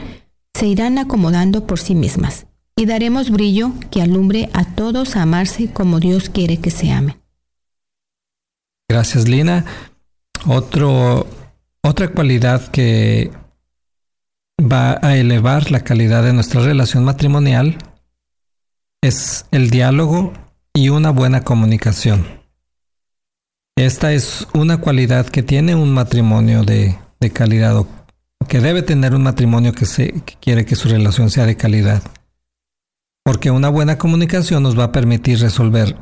se 0.54 0.68
irán 0.68 0.98
acomodando 0.98 1.66
por 1.66 1.80
sí 1.80 1.96
mismas 1.96 2.48
y 2.76 2.86
daremos 2.86 3.30
brillo 3.30 3.74
que 3.92 4.02
alumbre 4.02 4.50
a 4.54 4.66
todos 4.66 5.16
a 5.16 5.22
amarse 5.24 5.72
como 5.72 6.00
Dios 6.00 6.30
quiere 6.30 6.58
que 6.58 6.72
se 6.72 6.92
amen. 6.92 7.22
Gracias, 8.90 9.28
Lina. 9.28 9.66
Otro, 10.46 11.28
otra 11.82 12.10
cualidad 12.10 12.68
que 12.70 13.32
va 14.60 15.00
a 15.02 15.18
elevar 15.18 15.72
la 15.72 15.84
calidad 15.84 16.24
de 16.24 16.34
nuestra 16.34 16.62
relación 16.62 17.04
matrimonial 17.04 17.78
es 19.02 19.46
el 19.52 19.70
diálogo 19.70 20.34
y 20.74 20.90
una 20.90 21.12
buena 21.12 21.44
comunicación. 21.44 22.26
Esta 23.76 24.14
es 24.14 24.48
una 24.54 24.78
cualidad 24.78 25.28
que 25.28 25.44
tiene 25.44 25.76
un 25.76 25.94
matrimonio 25.94 26.64
de, 26.64 26.98
calidad 27.34 27.78
o 27.78 27.88
que 28.48 28.60
debe 28.60 28.84
tener 28.84 29.16
un 29.16 29.24
matrimonio 29.24 29.72
que, 29.74 29.86
se, 29.86 30.12
que 30.22 30.36
quiere 30.40 30.66
que 30.66 30.76
su 30.76 30.90
relación 30.90 31.30
sea 31.30 31.46
de 31.46 31.56
calidad. 31.56 32.04
Porque 33.24 33.52
una 33.52 33.70
buena 33.70 33.98
comunicación 33.98 34.64
nos 34.64 34.78
va 34.78 34.86
a 34.86 34.92
permitir 34.92 35.40
resolver 35.40 35.96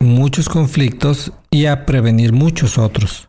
muchos 0.00 0.48
conflictos 0.48 1.32
y 1.50 1.66
a 1.66 1.86
prevenir 1.86 2.32
muchos 2.32 2.78
otros. 2.78 3.28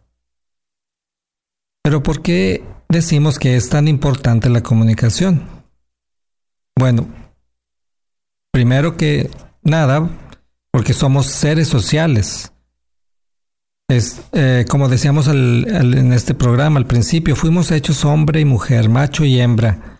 Pero 1.84 2.01
¿por 2.01 2.21
qué 2.21 2.63
decimos 2.89 3.38
que 3.38 3.55
es 3.55 3.69
tan 3.69 3.88
importante 3.88 4.49
la 4.49 4.63
comunicación? 4.63 5.43
Bueno, 6.75 7.08
primero 8.51 8.97
que 8.97 9.29
nada, 9.62 10.10
porque 10.71 10.93
somos 10.93 11.27
seres 11.27 11.67
sociales. 11.67 12.51
Es, 13.88 14.23
eh, 14.34 14.65
como 14.67 14.89
decíamos 14.89 15.27
en 15.27 16.12
este 16.12 16.34
programa 16.34 16.79
al 16.79 16.88
principio, 16.88 17.36
fuimos 17.36 17.69
hechos 17.69 18.03
hombre 18.03 18.39
y 18.39 18.45
mujer, 18.45 18.89
macho 18.89 19.23
y 19.23 19.39
hembra. 19.39 19.94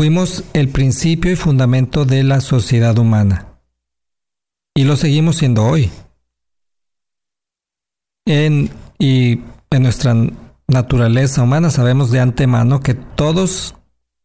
Fuimos 0.00 0.44
el 0.54 0.70
principio 0.70 1.30
y 1.30 1.36
fundamento 1.36 2.06
de 2.06 2.24
la 2.24 2.40
sociedad 2.40 2.96
humana. 2.96 3.60
Y 4.74 4.84
lo 4.84 4.96
seguimos 4.96 5.36
siendo 5.36 5.62
hoy. 5.66 5.90
En, 8.26 8.70
y 8.98 9.40
en 9.70 9.82
nuestra 9.82 10.16
naturaleza 10.66 11.42
humana 11.42 11.68
sabemos 11.68 12.10
de 12.10 12.20
antemano 12.20 12.80
que 12.80 12.94
todos 12.94 13.74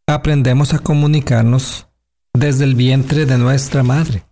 aprendemos 0.08 0.74
a 0.74 0.80
comunicarnos 0.80 1.90
desde 2.34 2.64
el 2.64 2.76
vientre 2.76 3.26
de 3.26 3.38
nuestra 3.38 3.84
madre 3.84 4.24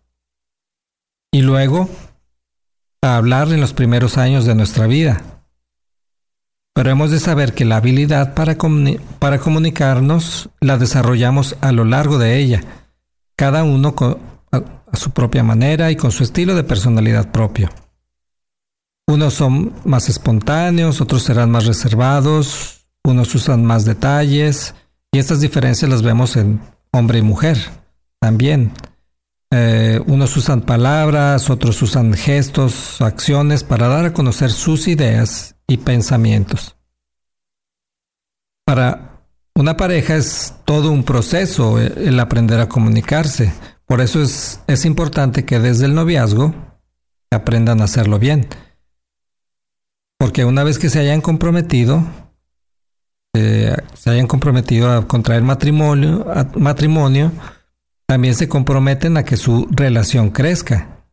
y 1.30 1.42
luego 1.42 1.90
a 3.02 3.18
hablar 3.18 3.52
en 3.52 3.60
los 3.60 3.74
primeros 3.74 4.18
años 4.18 4.46
de 4.46 4.56
nuestra 4.56 4.88
vida. 4.88 5.33
Pero 6.74 6.90
hemos 6.90 7.12
de 7.12 7.20
saber 7.20 7.54
que 7.54 7.66
la 7.66 7.78
habilidad 7.78 8.34
para, 8.34 8.58
comunicarnos 8.58 10.50
la 10.60 10.78
desarrollamos 10.78 11.56
a 11.62 11.72
lo 11.72 11.86
largo 11.86 12.18
de 12.18 12.40
ella, 12.40 12.64
cada 13.36 13.64
uno 13.64 13.96
a 14.52 14.98
su 14.98 15.12
propia 15.12 15.44
manera 15.44 15.92
y 15.92 15.96
con 15.96 16.12
su 16.12 16.24
estilo 16.24 16.56
de 16.56 16.64
personalidad 16.64 17.32
propio. 17.32 17.70
Unos 19.08 19.36
son 19.36 19.74
más 19.86 20.10
espontáneos, 20.10 21.00
otros 21.00 21.24
serán 21.24 21.52
más 21.52 21.66
reservados, 21.66 22.88
unos 23.04 23.36
usan 23.36 23.66
más 23.66 23.86
detalles, 23.86 24.74
y 25.12 25.20
estas 25.20 25.42
diferencias 25.42 25.92
las 25.92 26.02
vemos 26.02 26.36
en 26.36 26.60
hombre 26.92 27.20
y 27.20 27.22
mujer 27.22 27.58
también. 28.20 28.72
Eh, 29.52 30.02
unos 30.08 30.36
usan 30.38 30.62
palabras, 30.62 31.52
otros 31.52 31.80
usan 31.84 32.14
gestos, 32.14 33.00
acciones 33.02 33.64
para 33.64 33.88
dar 33.88 34.06
a 34.06 34.14
conocer 34.14 34.52
sus 34.52 34.88
ideas 34.88 35.53
y 35.68 35.78
pensamientos. 35.78 36.76
Para 38.66 39.14
una 39.56 39.78
pareja 39.78 40.16
es 40.16 40.56
todo 40.66 40.92
un 40.92 41.04
proceso 41.04 41.80
el 41.80 42.20
aprender 42.20 42.60
a 42.60 42.70
comunicarse. 42.70 43.54
Por 43.86 44.02
eso 44.02 44.22
es, 44.22 44.62
es 44.68 44.86
importante 44.86 45.46
que 45.46 45.60
desde 45.60 45.86
el 45.86 45.94
noviazgo 45.94 46.54
aprendan 47.32 47.82
a 47.82 47.86
hacerlo 47.86 48.20
bien. 48.20 48.48
Porque 50.18 50.46
una 50.46 50.64
vez 50.64 50.80
que 50.80 50.90
se 50.90 51.00
hayan 51.00 51.22
comprometido, 51.22 52.04
eh, 53.36 53.76
se 53.94 54.10
hayan 54.10 54.28
comprometido 54.28 54.92
a 54.92 55.08
contraer 55.08 55.44
matrimonio, 55.44 56.26
matrimonio, 56.56 57.32
también 58.06 58.36
se 58.36 58.48
comprometen 58.48 59.18
a 59.18 59.26
que 59.26 59.38
su 59.38 59.68
relación 59.72 60.30
crezca. 60.30 61.06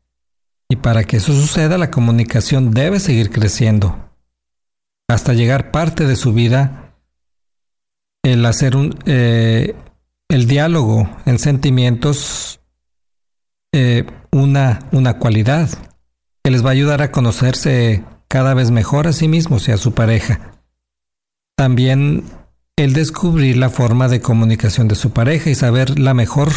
Y 0.69 0.77
para 0.77 1.05
que 1.05 1.17
eso 1.17 1.33
suceda, 1.33 1.79
la 1.79 1.91
comunicación 1.91 2.71
debe 2.71 3.01
seguir 3.01 3.31
creciendo. 3.31 4.10
Hasta 5.11 5.35
llegar 5.35 5.73
parte 5.73 6.07
de 6.07 6.15
su 6.15 6.33
vida 6.33 6.95
el 8.23 8.47
hacer 8.47 8.77
un, 8.77 8.97
eh, 9.07 9.75
el 10.29 10.47
diálogo 10.47 11.11
en 11.27 11.41
sentimientos 11.41 12.61
eh, 13.73 14.07
una, 14.31 14.89
una 14.93 15.19
cualidad 15.19 15.69
que 16.45 16.53
les 16.53 16.65
va 16.65 16.69
a 16.69 16.73
ayudar 16.73 17.03
a 17.03 17.11
conocerse 17.11 18.05
cada 18.29 18.55
vez 18.55 18.71
mejor 18.71 19.09
a 19.09 19.13
sí 19.13 19.27
mismos 19.27 19.67
y 19.67 19.73
a 19.73 19.79
su 19.79 19.95
pareja. 19.95 20.53
También 21.57 22.23
el 22.77 22.93
descubrir 22.93 23.57
la 23.57 23.69
forma 23.69 24.07
de 24.07 24.21
comunicación 24.21 24.87
de 24.87 24.95
su 24.95 25.11
pareja 25.11 25.51
y 25.51 25.57
saber 25.57 25.99
la 25.99 26.15
mejor 26.15 26.53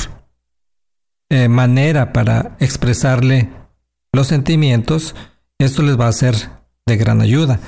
eh, 1.29 1.47
manera 1.47 2.13
para 2.13 2.55
expresarle 2.59 3.49
los 4.11 4.27
sentimientos, 4.27 5.15
esto 5.57 5.81
les 5.81 5.99
va 5.99 6.07
a 6.07 6.13
ser 6.13 6.35
de 6.85 6.97
gran 6.97 7.19
ayuda. 7.19 7.59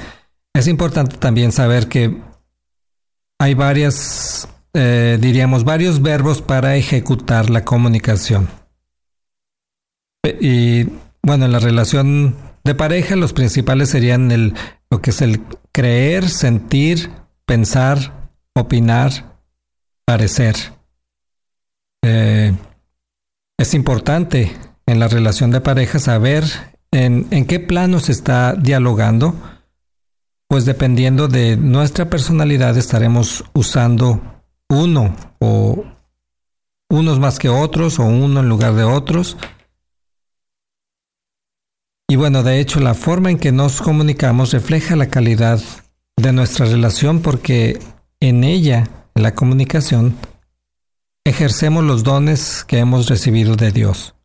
Es 0.56 0.68
importante 0.68 1.18
también 1.18 1.52
saber 1.52 1.90
que 1.90 2.16
hay 3.40 3.54
varias, 3.56 4.48
eh, 4.74 5.18
diríamos, 5.20 5.66
varios 5.66 6.02
verbos 6.02 6.42
para 6.42 6.78
ejecutar 6.78 7.50
la 7.50 7.66
comunicación. 7.66 8.48
Y 10.40 10.86
bueno, 11.22 11.44
en 11.44 11.52
la 11.52 11.60
relación 11.60 12.38
de 12.64 12.74
pareja 12.74 13.18
los 13.18 13.34
principales 13.34 13.90
serían 13.90 14.32
el, 14.32 14.54
lo 14.90 15.02
que 15.02 15.10
es 15.10 15.22
el 15.22 15.42
creer, 15.74 16.30
sentir, 16.30 17.12
pensar, 17.46 18.30
opinar, 18.54 19.12
parecer. 20.06 20.56
Eh, 22.02 22.54
es 23.58 23.74
importante 23.74 24.56
en 24.86 25.02
la 25.02 25.10
relación 25.10 25.52
de 25.52 25.60
pareja 25.60 26.00
saber 26.00 26.46
en, 26.92 27.28
en 27.32 27.46
qué 27.46 27.60
plano 27.60 28.00
se 28.00 28.14
está 28.14 28.54
dialogando, 28.54 29.36
pues 30.56 30.64
dependiendo 30.64 31.28
de 31.28 31.58
nuestra 31.58 32.10
personalidad 32.10 32.78
estaremos 32.78 33.44
usando 33.54 34.22
uno 34.70 35.14
o 35.40 35.84
unos 36.90 37.20
más 37.20 37.40
que 37.40 37.50
otros 37.50 38.00
o 38.00 38.04
uno 38.06 38.40
en 38.40 38.48
lugar 38.48 38.74
de 38.74 38.86
otros. 38.86 39.36
Y 42.08 42.16
bueno, 42.16 42.42
de 42.42 42.62
hecho 42.62 42.80
la 42.80 42.94
forma 42.94 43.32
en 43.32 43.38
que 43.38 43.52
nos 43.52 43.82
comunicamos 43.82 44.54
refleja 44.54 44.96
la 44.96 45.08
calidad 45.08 45.60
de 46.16 46.32
nuestra 46.32 46.66
relación 46.66 47.22
porque 47.22 47.78
en 48.22 48.46
ella 48.46 49.10
en 49.14 49.24
la 49.24 49.36
comunicación, 49.36 50.16
ejercemos 51.26 51.84
los 51.84 52.06
dones 52.06 52.64
que 52.64 52.80
hemos 52.80 53.10
recibido 53.10 53.58
de 53.58 53.74
Dios, 53.74 54.16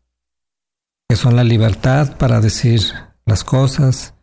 que 1.08 1.16
son 1.16 1.34
la 1.34 1.42
libertad 1.42 2.16
para 2.18 2.40
decir 2.40 2.82
las 3.26 3.42
cosas, 3.42 4.14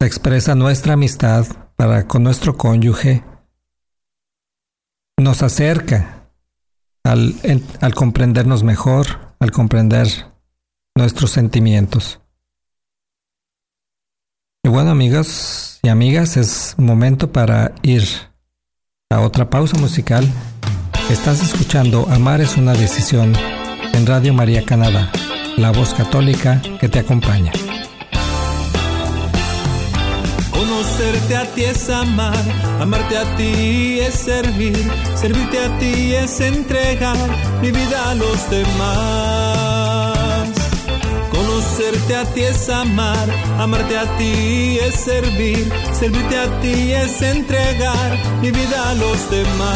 se 0.00 0.06
expresa 0.06 0.54
nuestra 0.54 0.94
amistad 0.94 1.46
para 1.76 2.06
con 2.06 2.22
nuestro 2.22 2.56
cónyuge, 2.56 3.24
nos 5.18 5.42
acerca 5.42 6.30
al, 7.02 7.34
al 7.80 7.94
comprendernos 7.94 8.62
mejor, 8.62 9.34
al 9.40 9.50
comprender 9.50 10.06
nuestros 10.94 11.32
sentimientos. 11.32 12.20
Y 14.62 14.68
bueno, 14.68 14.90
amigos 14.90 15.80
y 15.82 15.88
amigas, 15.88 16.36
es 16.36 16.74
momento 16.78 17.32
para 17.32 17.74
ir 17.82 18.04
a 19.10 19.20
otra 19.20 19.50
pausa 19.50 19.78
musical. 19.78 20.28
Estás 21.10 21.42
escuchando 21.42 22.06
Amar 22.10 22.40
es 22.40 22.56
una 22.56 22.74
decisión 22.74 23.32
en 23.94 24.06
Radio 24.06 24.32
María 24.34 24.64
Canadá, 24.64 25.10
la 25.56 25.72
voz 25.72 25.94
católica 25.94 26.62
que 26.80 26.88
te 26.88 27.00
acompaña. 27.00 27.50
Conocerte 30.58 31.36
a 31.36 31.44
ti 31.54 31.62
es 31.62 31.88
amar, 31.88 32.34
amarte 32.80 33.16
a 33.16 33.36
ti 33.36 34.00
es 34.00 34.14
servir, 34.14 34.76
servirte 35.14 35.56
a 35.56 35.78
ti 35.78 36.14
es 36.16 36.40
entregar 36.40 37.16
mi 37.62 37.70
vida 37.70 38.10
a 38.10 38.14
los 38.16 38.50
demás. 38.50 38.88
Conocerte 41.30 42.16
a 42.16 42.24
ti 42.34 42.40
es 42.40 42.68
amar, 42.68 43.28
amarte 43.60 43.96
a 43.98 44.16
ti 44.16 44.80
es 44.84 44.96
servir, 44.96 45.72
servirte 45.92 46.36
a 46.36 46.60
ti 46.60 46.92
es 46.92 47.22
entregar 47.22 48.18
mi 48.42 48.50
vida 48.50 48.90
a 48.90 48.94
los 48.94 49.30
demás. 49.30 49.68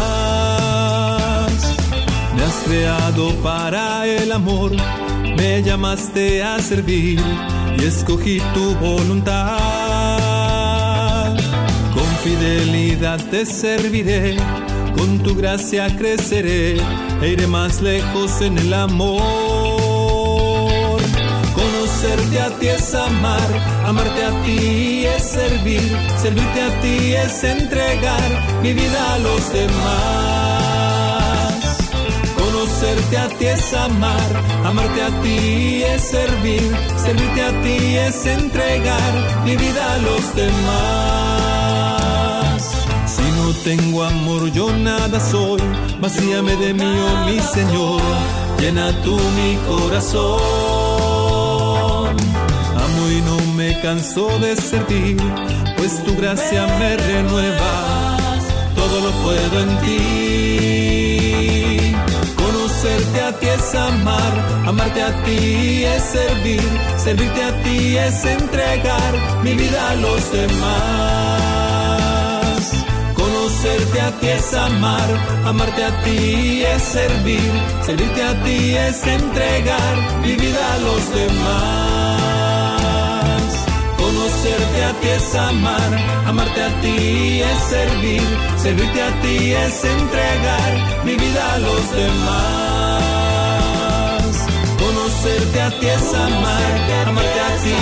Me 2.35 2.43
has 2.43 2.57
creado 2.65 3.33
para 3.37 4.05
el 4.05 4.33
amor, 4.33 4.73
me 5.37 5.63
llamaste 5.63 6.43
a 6.43 6.59
servir 6.59 7.23
y 7.79 7.85
escogí 7.85 8.41
tu 8.53 8.75
voluntad. 8.81 9.72
Fidelidad 12.23 13.19
te 13.31 13.45
serviré, 13.45 14.37
con 14.97 15.19
tu 15.25 15.35
gracia 15.35 15.89
creceré 15.97 16.77
e 17.21 17.29
iré 17.29 17.49
más 17.49 17.81
lejos 17.81 18.41
en 18.41 18.59
el 18.59 18.73
amor. 18.73 19.23
Conocerte 21.53 22.41
a 22.41 22.51
ti 22.61 22.69
es 22.69 22.95
amar, 22.95 23.49
amarte 23.85 24.25
a 24.25 24.31
ti 24.45 25.05
es 25.05 25.25
servir, 25.25 25.83
servirte 26.23 26.63
a 26.63 26.81
ti 26.81 27.13
es 27.15 27.43
entregar 27.43 28.61
mi 28.63 28.73
vida 28.73 29.15
a 29.15 29.19
los 29.19 29.53
demás. 29.53 29.83
Conocerte 32.37 33.19
a 33.19 33.29
ti 33.31 33.47
es 33.47 33.75
amar, 33.75 34.43
amarte 34.65 35.03
a 35.03 35.11
ti 35.23 35.83
es 35.83 36.03
servir, 36.03 36.71
servirte 37.05 37.43
a 37.43 37.63
ti 37.63 37.97
es 37.97 38.27
entregar 38.27 39.43
mi 39.45 39.57
vida 39.57 39.95
a 39.95 39.99
los 39.99 40.35
demás. 40.37 41.52
No 43.53 43.59
tengo 43.59 44.03
amor 44.03 44.51
yo 44.53 44.73
nada 44.73 45.21
soy, 45.21 45.61
vacíame 46.01 46.57
de 46.57 46.73
mí, 46.73 46.85
oh 46.85 47.27
mi 47.27 47.39
Señor, 47.39 48.01
llena 48.59 48.91
tú 49.03 49.15
mi 49.15 49.57
corazón. 49.69 50.41
Amo 52.85 53.11
y 53.11 53.21
no 53.21 53.37
me 53.53 53.79
canso 53.83 54.39
de 54.39 54.57
servir, 54.57 55.19
pues 55.77 56.03
tu 56.03 56.17
gracia 56.17 56.67
me 56.79 56.97
renueva, 56.97 58.17
todo 58.75 59.01
lo 59.03 59.11
puedo 59.23 59.61
en 59.61 59.79
ti. 59.83 61.13
Conocerte 62.35 63.21
a 63.21 63.39
ti 63.39 63.49
es 63.49 63.75
amar, 63.75 64.65
amarte 64.67 65.03
a 65.03 65.23
ti 65.25 65.85
es 65.85 66.03
servir, 66.05 66.63
servirte 66.97 67.45
a 67.45 67.63
ti 67.63 67.99
es 67.99 68.25
entregar 68.25 69.43
mi 69.45 69.53
vida 69.53 69.91
a 69.91 69.95
los 69.97 70.33
demás. 70.33 71.42
A 74.01 74.11
ti 74.19 74.27
es 74.27 74.55
amar, 74.55 75.09
amarte 75.45 75.85
a 75.85 76.03
ti 76.03 76.65
es 76.65 76.83
servir, 76.83 77.53
servirte 77.85 78.23
a 78.25 78.43
ti 78.43 78.75
es 78.75 79.07
entregar 79.07 79.97
mi 80.23 80.35
vida 80.35 80.75
a 80.75 80.79
los 80.79 81.15
demás. 81.15 82.63
Conocerte 83.97 84.85
a 84.85 84.93
ti 85.01 85.09
es 85.09 85.35
amar, 85.35 85.91
amarte 86.27 86.63
a 86.65 86.81
ti 86.81 87.43
es 87.43 87.59
servir, 87.75 88.23
servirte 88.57 89.03
a 89.03 89.21
ti 89.21 89.53
es 89.53 89.85
entregar 89.85 91.05
mi 91.05 91.15
vida 91.15 91.55
a 91.55 91.59
los 91.59 91.91
demás. 91.93 92.82
Conocerte 95.23 95.63
a 95.63 95.71
ti 95.79 95.87
es 95.87 96.15
amar, 96.15 97.07
amarte 97.07 97.41
a 97.41 97.57
ti 97.63 97.77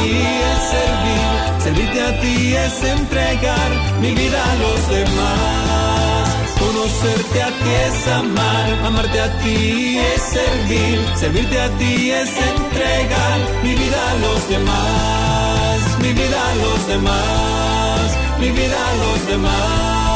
es 0.50 0.61
servir, 0.74 1.62
servirte 1.62 2.03
a 2.03 2.20
ti 2.20 2.55
es 2.55 2.85
entregar 2.85 3.70
mi 3.98 4.14
vida 4.14 4.44
a 4.44 4.55
los 4.57 4.88
demás. 4.90 6.29
Conocerte 6.59 7.42
a 7.42 7.46
ti 7.46 7.70
es 7.87 8.09
amar, 8.09 8.85
amarte 8.85 9.20
a 9.22 9.38
ti 9.38 9.98
es 10.00 10.20
servir, 10.20 11.00
servirte 11.16 11.59
a 11.59 11.70
ti 11.79 12.11
es 12.11 12.29
entregar 12.29 13.38
mi 13.62 13.74
vida 13.74 14.11
a 14.11 14.14
los 14.16 14.48
demás, 14.50 15.98
mi 16.03 16.12
vida 16.12 16.50
a 16.50 16.55
los 16.57 16.88
demás, 16.88 18.18
mi 18.38 18.50
vida 18.50 18.76
a 18.76 18.96
los 18.96 19.26
demás. 19.29 20.10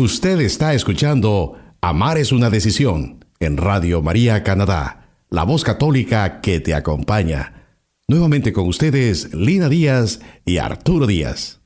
Usted 0.00 0.40
está 0.40 0.72
escuchando 0.72 1.58
Amar 1.82 2.16
es 2.16 2.32
una 2.32 2.48
decisión 2.48 3.22
en 3.38 3.58
Radio 3.58 4.00
María 4.00 4.42
Canadá, 4.42 5.10
la 5.28 5.44
voz 5.44 5.62
católica 5.62 6.40
que 6.40 6.58
te 6.58 6.72
acompaña. 6.72 7.66
Nuevamente 8.08 8.54
con 8.54 8.66
ustedes 8.66 9.34
Lina 9.34 9.68
Díaz 9.68 10.20
y 10.46 10.56
Arturo 10.56 11.06
Díaz. 11.06 11.60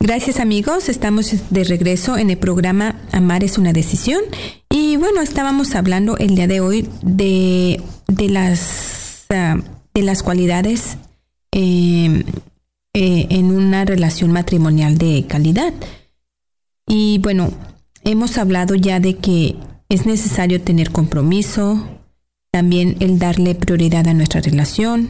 Gracias 0.00 0.38
amigos, 0.38 0.90
estamos 0.90 1.32
de 1.48 1.64
regreso 1.64 2.18
en 2.18 2.28
el 2.28 2.36
programa 2.36 3.00
Amar 3.10 3.42
es 3.42 3.56
una 3.56 3.72
decisión 3.72 4.20
y 4.68 4.98
bueno, 4.98 5.22
estábamos 5.22 5.74
hablando 5.74 6.18
el 6.18 6.34
día 6.34 6.46
de 6.46 6.60
hoy 6.60 6.90
de, 7.00 7.80
de 8.06 8.28
las, 8.28 9.24
uh, 9.30 9.62
de 9.94 10.02
las 10.02 10.22
cualidades 10.22 10.98
eh, 11.52 12.22
eh, 12.92 13.26
en 13.30 13.46
una 13.46 13.86
relación 13.86 14.30
matrimonial 14.30 14.98
de 14.98 15.24
calidad. 15.26 15.72
Y 16.92 17.18
bueno, 17.18 17.52
hemos 18.02 18.36
hablado 18.36 18.74
ya 18.74 18.98
de 18.98 19.16
que 19.16 19.54
es 19.88 20.06
necesario 20.06 20.60
tener 20.60 20.90
compromiso, 20.90 21.86
también 22.50 22.96
el 22.98 23.20
darle 23.20 23.54
prioridad 23.54 24.08
a 24.08 24.12
nuestra 24.12 24.40
relación. 24.40 25.08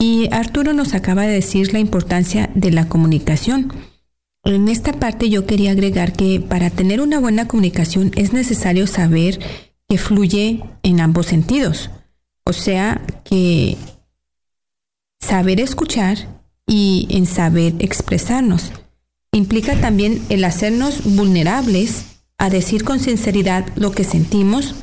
Y 0.00 0.28
Arturo 0.32 0.72
nos 0.72 0.92
acaba 0.92 1.22
de 1.22 1.34
decir 1.34 1.72
la 1.72 1.78
importancia 1.78 2.50
de 2.56 2.72
la 2.72 2.88
comunicación. 2.88 3.72
En 4.42 4.66
esta 4.66 4.92
parte 4.92 5.30
yo 5.30 5.46
quería 5.46 5.70
agregar 5.70 6.14
que 6.14 6.40
para 6.40 6.68
tener 6.68 7.00
una 7.00 7.20
buena 7.20 7.46
comunicación 7.46 8.10
es 8.16 8.32
necesario 8.32 8.88
saber 8.88 9.38
que 9.88 9.98
fluye 9.98 10.64
en 10.82 11.00
ambos 11.00 11.26
sentidos. 11.26 11.90
O 12.44 12.52
sea, 12.52 13.00
que 13.22 13.76
saber 15.20 15.60
escuchar 15.60 16.42
y 16.66 17.06
en 17.10 17.26
saber 17.26 17.74
expresarnos. 17.78 18.72
Implica 19.34 19.80
también 19.80 20.22
el 20.28 20.44
hacernos 20.44 21.02
vulnerables 21.16 22.04
a 22.38 22.50
decir 22.50 22.84
con 22.84 23.00
sinceridad 23.00 23.66
lo 23.74 23.90
que 23.90 24.04
sentimos, 24.04 24.76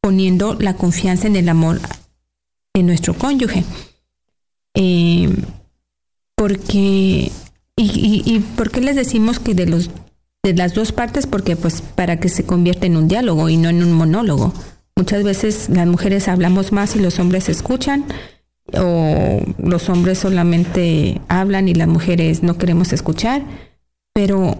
poniendo 0.00 0.54
la 0.54 0.74
confianza 0.74 1.26
en 1.26 1.36
el 1.36 1.50
amor 1.50 1.80
de 2.72 2.82
nuestro 2.82 3.12
cónyuge. 3.12 3.62
Eh, 4.72 5.28
porque, 6.34 6.72
y, 6.72 7.30
y, 7.76 8.22
y, 8.24 8.38
por 8.56 8.70
qué 8.70 8.80
les 8.80 8.96
decimos 8.96 9.38
que 9.38 9.54
de 9.54 9.66
los 9.66 9.90
de 10.42 10.54
las 10.54 10.72
dos 10.72 10.92
partes? 10.92 11.26
Porque 11.26 11.54
pues 11.54 11.82
para 11.82 12.18
que 12.18 12.30
se 12.30 12.44
convierta 12.44 12.86
en 12.86 12.96
un 12.96 13.06
diálogo 13.06 13.50
y 13.50 13.58
no 13.58 13.68
en 13.68 13.82
un 13.82 13.92
monólogo. 13.92 14.54
Muchas 14.96 15.24
veces 15.24 15.68
las 15.68 15.86
mujeres 15.86 16.26
hablamos 16.28 16.72
más 16.72 16.96
y 16.96 17.00
los 17.00 17.18
hombres 17.18 17.50
escuchan, 17.50 18.06
o 18.72 19.42
los 19.58 19.90
hombres 19.90 20.18
solamente 20.18 21.20
hablan 21.28 21.68
y 21.68 21.74
las 21.74 21.88
mujeres 21.88 22.42
no 22.42 22.56
queremos 22.56 22.94
escuchar, 22.94 23.42
pero 24.12 24.56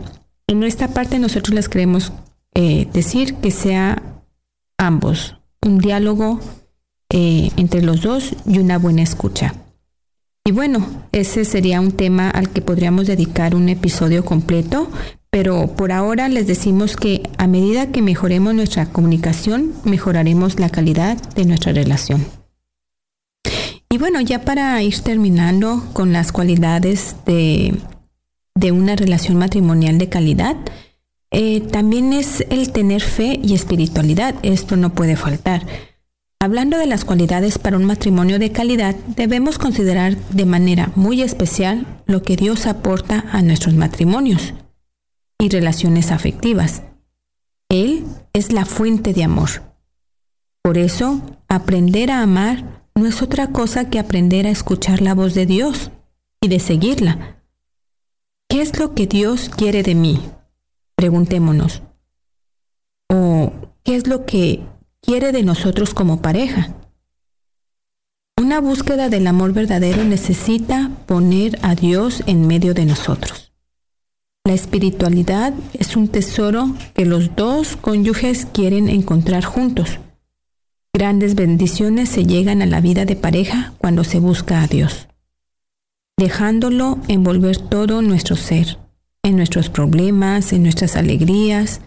en 0.47 0.63
esta 0.63 0.89
parte 0.89 1.19
nosotros 1.19 1.55
les 1.55 1.69
queremos 1.69 2.13
eh, 2.55 2.89
decir 2.93 3.35
que 3.37 3.51
sea 3.51 4.03
ambos, 4.79 5.37
un 5.63 5.79
diálogo 5.79 6.41
eh, 7.11 7.51
entre 7.57 7.83
los 7.83 8.03
dos 8.03 8.35
y 8.47 8.59
una 8.59 8.79
buena 8.79 9.03
escucha. 9.03 9.55
Y 10.45 10.53
bueno, 10.53 10.87
ese 11.13 11.45
sería 11.45 11.81
un 11.81 11.93
tema 11.93 12.31
al 12.31 12.51
que 12.51 12.63
podríamos 12.63 13.07
dedicar 13.07 13.55
un 13.55 13.69
episodio 13.69 14.25
completo, 14.25 14.91
pero 15.31 15.69
por 15.77 15.93
ahora 15.93 16.29
les 16.29 16.47
decimos 16.47 16.97
que 16.97 17.23
a 17.39 17.47
medida 17.47 17.93
que 17.93 18.03
mejoremos 18.03 18.55
nuestra 18.55 18.87
comunicación, 18.87 19.73
mejoraremos 19.85 20.59
la 20.59 20.71
calidad 20.71 21.17
de 21.35 21.45
nuestra 21.45 21.73
relación. 21.73 22.25
Y 23.89 23.99
bueno, 23.99 24.21
ya 24.21 24.45
para 24.45 24.83
ir 24.83 25.01
terminando 25.01 25.85
con 25.93 26.13
las 26.13 26.33
cualidades 26.33 27.17
de, 27.27 27.75
de 28.55 28.73
una 28.73 28.97
relación 28.97 29.37
matrimonial 29.37 29.99
de 29.99 30.09
calidad, 30.09 30.57
eh, 31.31 31.61
también 31.61 32.13
es 32.13 32.45
el 32.51 32.73
tener 32.73 33.03
fe 33.03 33.39
y 33.43 33.55
espiritualidad. 33.55 34.35
Esto 34.43 34.77
no 34.77 34.95
puede 34.95 35.17
faltar. 35.17 35.67
Hablando 36.41 36.79
de 36.79 36.87
las 36.87 37.05
cualidades 37.05 37.59
para 37.59 37.77
un 37.77 37.85
matrimonio 37.85 38.39
de 38.39 38.51
calidad, 38.51 38.95
debemos 39.15 39.59
considerar 39.59 40.17
de 40.31 40.47
manera 40.47 40.91
muy 40.97 41.23
especial 41.23 41.87
lo 42.07 42.23
que 42.23 42.37
Dios 42.37 42.67
aporta 42.67 43.27
a 43.31 43.43
nuestros 43.43 43.75
matrimonios 43.75 44.55
y 45.39 45.51
relaciones 45.51 46.11
afectivas. 46.11 46.83
Él 47.69 48.05
es 48.33 48.53
la 48.53 48.65
fuente 48.65 49.13
de 49.13 49.23
amor. 49.23 49.51
Por 50.63 50.79
eso, 50.79 51.21
aprender 51.49 52.11
a 52.11 52.23
amar 52.23 52.85
no 52.95 53.07
es 53.07 53.23
otra 53.23 53.49
cosa 53.49 53.89
que 53.89 53.99
aprender 53.99 54.47
a 54.47 54.51
escuchar 54.51 55.01
la 55.03 55.15
voz 55.15 55.35
de 55.35 55.47
Dios 55.47 55.91
y 56.41 56.49
de 56.49 56.59
seguirla. 56.59 57.40
¿Qué 58.51 58.61
es 58.61 58.79
lo 58.79 58.95
que 58.95 59.07
Dios 59.07 59.49
quiere 59.49 59.83
de 59.83 59.95
mí? 59.95 60.21
Preguntémonos. 60.97 61.83
¿O 63.09 63.53
qué 63.83 63.97
es 63.97 64.07
lo 64.07 64.27
que 64.27 64.63
quiere 65.01 65.33
de 65.33 65.43
nosotros 65.43 65.95
como 65.95 66.23
pareja. 66.23 66.75
Una 68.37 68.61
búsqueda 68.61 69.09
del 69.09 69.27
amor 69.27 69.53
verdadero 69.53 70.05
necesita 70.05 70.91
poner 71.07 71.59
a 71.63 71.75
Dios 71.75 72.23
en 72.27 72.47
medio 72.47 72.75
de 72.75 72.87
nosotros. 72.87 73.53
La 74.45 74.55
espiritualidad 74.55 75.53
es 75.75 75.97
un 75.97 76.09
tesoro 76.09 76.75
que 76.95 77.05
los 77.05 77.37
dos 77.37 77.77
cónyuges 77.77 78.47
quieren 78.47 78.89
encontrar 78.89 79.45
juntos. 79.45 79.99
Grandes 80.93 81.35
bendiciones 81.35 82.09
se 82.09 82.25
llegan 82.25 82.63
a 82.63 82.67
la 82.67 82.81
vida 82.81 83.05
de 83.05 83.17
pareja 83.17 83.75
cuando 83.79 84.05
se 84.05 84.19
busca 84.19 84.63
a 84.63 84.67
Dios, 84.67 85.09
dejándolo 86.21 86.99
envolver 87.09 87.57
todo 87.57 88.03
nuestro 88.03 88.37
ser, 88.37 88.79
en 89.23 89.37
nuestros 89.37 89.71
problemas, 89.71 90.53
en 90.53 90.63
nuestras 90.63 90.95
alegrías, 90.97 91.81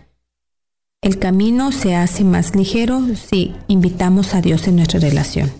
el 1.01 1.19
camino 1.19 1.71
se 1.71 1.95
hace 1.95 2.23
más 2.23 2.55
ligero 2.55 2.99
si 3.15 3.53
invitamos 3.67 4.33
a 4.33 4.41
Dios 4.41 4.67
en 4.67 4.77
nuestra 4.77 4.99
relación. 4.99 5.51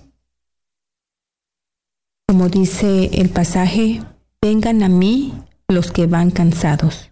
Como 2.28 2.50
dice 2.50 3.12
el 3.14 3.30
pasaje, 3.30 4.02
vengan 4.42 4.82
a 4.82 4.90
mí 4.90 5.34
los 5.68 5.92
que 5.92 6.08
van 6.08 6.32
cansados, 6.32 7.12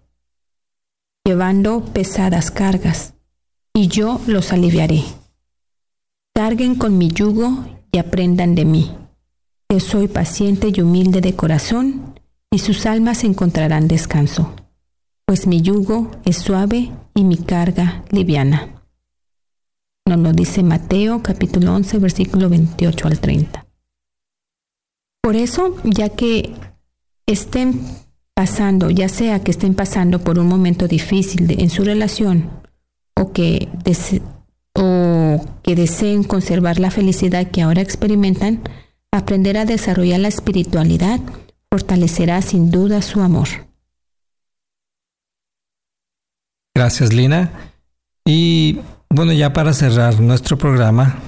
llevando 1.24 1.86
pesadas 1.86 2.50
cargas, 2.50 3.14
y 3.72 3.88
yo 3.88 4.20
los 4.26 4.52
aliviaré. 4.52 5.04
Carguen 6.34 6.74
con 6.74 6.98
mi 6.98 7.10
yugo 7.10 7.66
y 7.92 8.00
aprendan 8.00 8.56
de 8.56 8.66
mí, 8.66 8.92
que 9.72 9.80
soy 9.80 10.10
paciente 10.10 10.72
y 10.76 10.82
humilde 10.82 11.22
de 11.22 11.34
corazón, 11.34 12.20
y 12.52 12.60
sus 12.60 12.86
almas 12.86 13.24
encontrarán 13.24 13.88
descanso 13.88 14.54
pues 15.32 15.48
mi 15.48 15.62
yugo 15.62 16.12
es 16.26 16.40
suave 16.40 16.92
y 17.14 17.24
mi 17.24 17.38
carga 17.38 18.04
liviana. 18.10 18.84
Nos 20.06 20.20
lo 20.20 20.34
dice 20.34 20.62
Mateo 20.62 21.24
capítulo 21.24 21.74
11 21.74 22.00
versículo 22.00 22.50
28 22.50 23.08
al 23.08 23.20
30. 23.22 23.66
Por 25.22 25.38
eso, 25.38 25.78
ya 25.86 26.10
que 26.10 26.54
estén 27.26 27.80
pasando, 28.34 28.90
ya 28.90 29.08
sea 29.08 29.42
que 29.42 29.52
estén 29.52 29.74
pasando 29.74 30.20
por 30.20 30.38
un 30.38 30.48
momento 30.48 30.90
difícil 30.90 31.50
en 31.58 31.70
su 31.70 31.86
relación 31.86 32.50
o 33.16 33.32
que, 33.32 33.70
o 34.74 35.46
que 35.64 35.76
deseen 35.76 36.26
conservar 36.26 36.78
la 36.78 36.92
felicidad 36.92 37.50
que 37.50 37.62
ahora 37.62 37.80
experimentan, 37.80 38.64
aprender 39.12 39.58
a 39.58 39.66
desarrollar 39.66 40.20
la 40.20 40.28
espiritualidad 40.30 41.20
fortalecerá 41.70 42.42
sin 42.42 42.72
duda 42.72 43.02
su 43.02 43.22
amor. 43.22 43.48
Gracias, 46.76 47.14
Lina. 47.14 47.52
Y 48.26 48.80
bueno, 49.10 49.34
ya 49.34 49.54
para 49.54 49.74
cerrar 49.74 50.20
nuestro 50.20 50.58
programa 50.58 51.20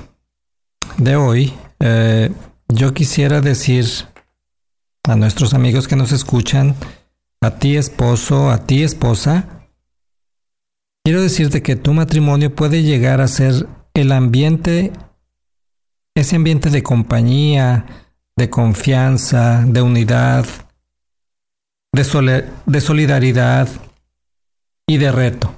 de 0.97 1.15
hoy, 1.15 1.53
eh, 1.79 2.31
yo 2.69 2.93
quisiera 2.93 3.41
decir 3.41 3.85
a 5.03 5.15
nuestros 5.15 5.53
amigos 5.53 5.87
que 5.87 5.95
nos 5.95 6.11
escuchan, 6.11 6.75
a 7.41 7.51
ti 7.51 7.75
esposo, 7.75 8.49
a 8.49 8.65
ti 8.65 8.83
esposa, 8.83 9.67
quiero 11.03 11.21
decirte 11.21 11.61
que 11.61 11.75
tu 11.75 11.93
matrimonio 11.93 12.55
puede 12.55 12.83
llegar 12.83 13.19
a 13.19 13.27
ser 13.27 13.67
el 13.93 14.11
ambiente, 14.11 14.93
ese 16.15 16.35
ambiente 16.35 16.69
de 16.69 16.83
compañía, 16.83 17.85
de 18.35 18.49
confianza, 18.49 19.63
de 19.65 19.81
unidad, 19.81 20.45
de, 21.91 22.49
de 22.65 22.81
solidaridad, 22.81 23.67
y 24.87 24.97
de 24.97 25.11
reto. 25.11 25.55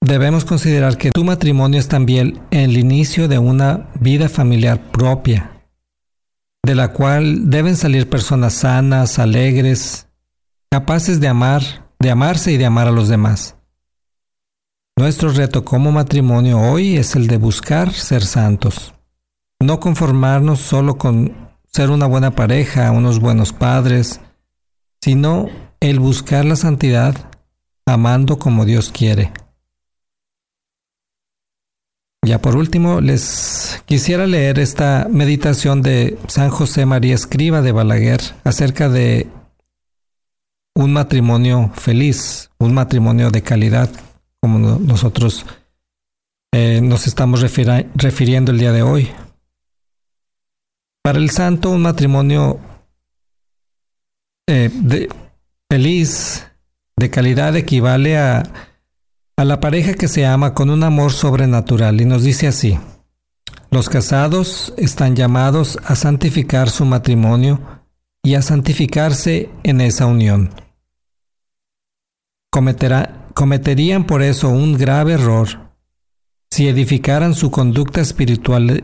Debemos 0.00 0.44
considerar 0.44 0.96
que 0.96 1.10
tu 1.10 1.24
matrimonio 1.24 1.78
es 1.78 1.88
también 1.88 2.40
el 2.50 2.78
inicio 2.78 3.28
de 3.28 3.38
una 3.38 3.88
vida 4.00 4.28
familiar 4.28 4.90
propia, 4.90 5.50
de 6.62 6.74
la 6.74 6.92
cual 6.92 7.50
deben 7.50 7.76
salir 7.76 8.08
personas 8.08 8.54
sanas, 8.54 9.18
alegres, 9.18 10.08
capaces 10.70 11.20
de 11.20 11.28
amar, 11.28 11.62
de 11.98 12.10
amarse 12.10 12.52
y 12.52 12.56
de 12.56 12.66
amar 12.66 12.88
a 12.88 12.92
los 12.92 13.08
demás. 13.08 13.57
Nuestro 14.98 15.30
reto 15.30 15.64
como 15.64 15.92
matrimonio 15.92 16.58
hoy 16.58 16.96
es 16.96 17.14
el 17.14 17.28
de 17.28 17.36
buscar 17.36 17.92
ser 17.92 18.24
santos, 18.24 18.94
no 19.60 19.78
conformarnos 19.78 20.58
solo 20.58 20.98
con 20.98 21.36
ser 21.72 21.90
una 21.90 22.06
buena 22.06 22.32
pareja, 22.32 22.90
unos 22.90 23.20
buenos 23.20 23.52
padres, 23.52 24.20
sino 25.00 25.46
el 25.78 26.00
buscar 26.00 26.44
la 26.44 26.56
santidad 26.56 27.14
amando 27.86 28.40
como 28.40 28.64
Dios 28.64 28.90
quiere. 28.90 29.32
Ya 32.26 32.40
por 32.40 32.56
último, 32.56 33.00
les 33.00 33.80
quisiera 33.86 34.26
leer 34.26 34.58
esta 34.58 35.06
meditación 35.08 35.80
de 35.80 36.18
San 36.26 36.50
José 36.50 36.86
María 36.86 37.14
Escriba 37.14 37.62
de 37.62 37.70
Balaguer 37.70 38.20
acerca 38.42 38.88
de 38.88 39.28
un 40.74 40.92
matrimonio 40.92 41.70
feliz, 41.76 42.50
un 42.58 42.74
matrimonio 42.74 43.30
de 43.30 43.42
calidad, 43.42 43.88
como 44.40 44.58
nosotros 44.58 45.44
eh, 46.52 46.80
nos 46.80 47.06
estamos 47.06 47.40
refiriendo 47.40 48.52
el 48.52 48.58
día 48.58 48.72
de 48.72 48.82
hoy. 48.82 49.10
Para 51.02 51.18
el 51.18 51.30
santo, 51.30 51.70
un 51.70 51.82
matrimonio 51.82 52.60
eh, 54.46 54.70
de, 54.72 55.08
Feliz 55.70 56.46
de 56.96 57.10
calidad 57.10 57.54
equivale 57.54 58.16
a, 58.16 58.42
a 59.36 59.44
la 59.44 59.60
pareja 59.60 59.92
que 59.92 60.08
se 60.08 60.24
ama 60.24 60.54
con 60.54 60.70
un 60.70 60.82
amor 60.82 61.12
sobrenatural 61.12 62.00
y 62.00 62.06
nos 62.06 62.22
dice 62.22 62.46
así, 62.48 62.78
los 63.70 63.90
casados 63.90 64.72
están 64.78 65.14
llamados 65.14 65.78
a 65.84 65.94
santificar 65.94 66.70
su 66.70 66.86
matrimonio 66.86 67.60
y 68.22 68.34
a 68.34 68.40
santificarse 68.40 69.50
en 69.62 69.82
esa 69.82 70.06
unión. 70.06 70.50
Cometerían 73.38 74.02
por 74.02 74.24
eso 74.24 74.48
un 74.48 74.76
grave 74.76 75.12
error 75.12 75.70
si 76.50 76.66
edificaran 76.66 77.34
su 77.34 77.52
conducta 77.52 78.00
espiritual, 78.00 78.82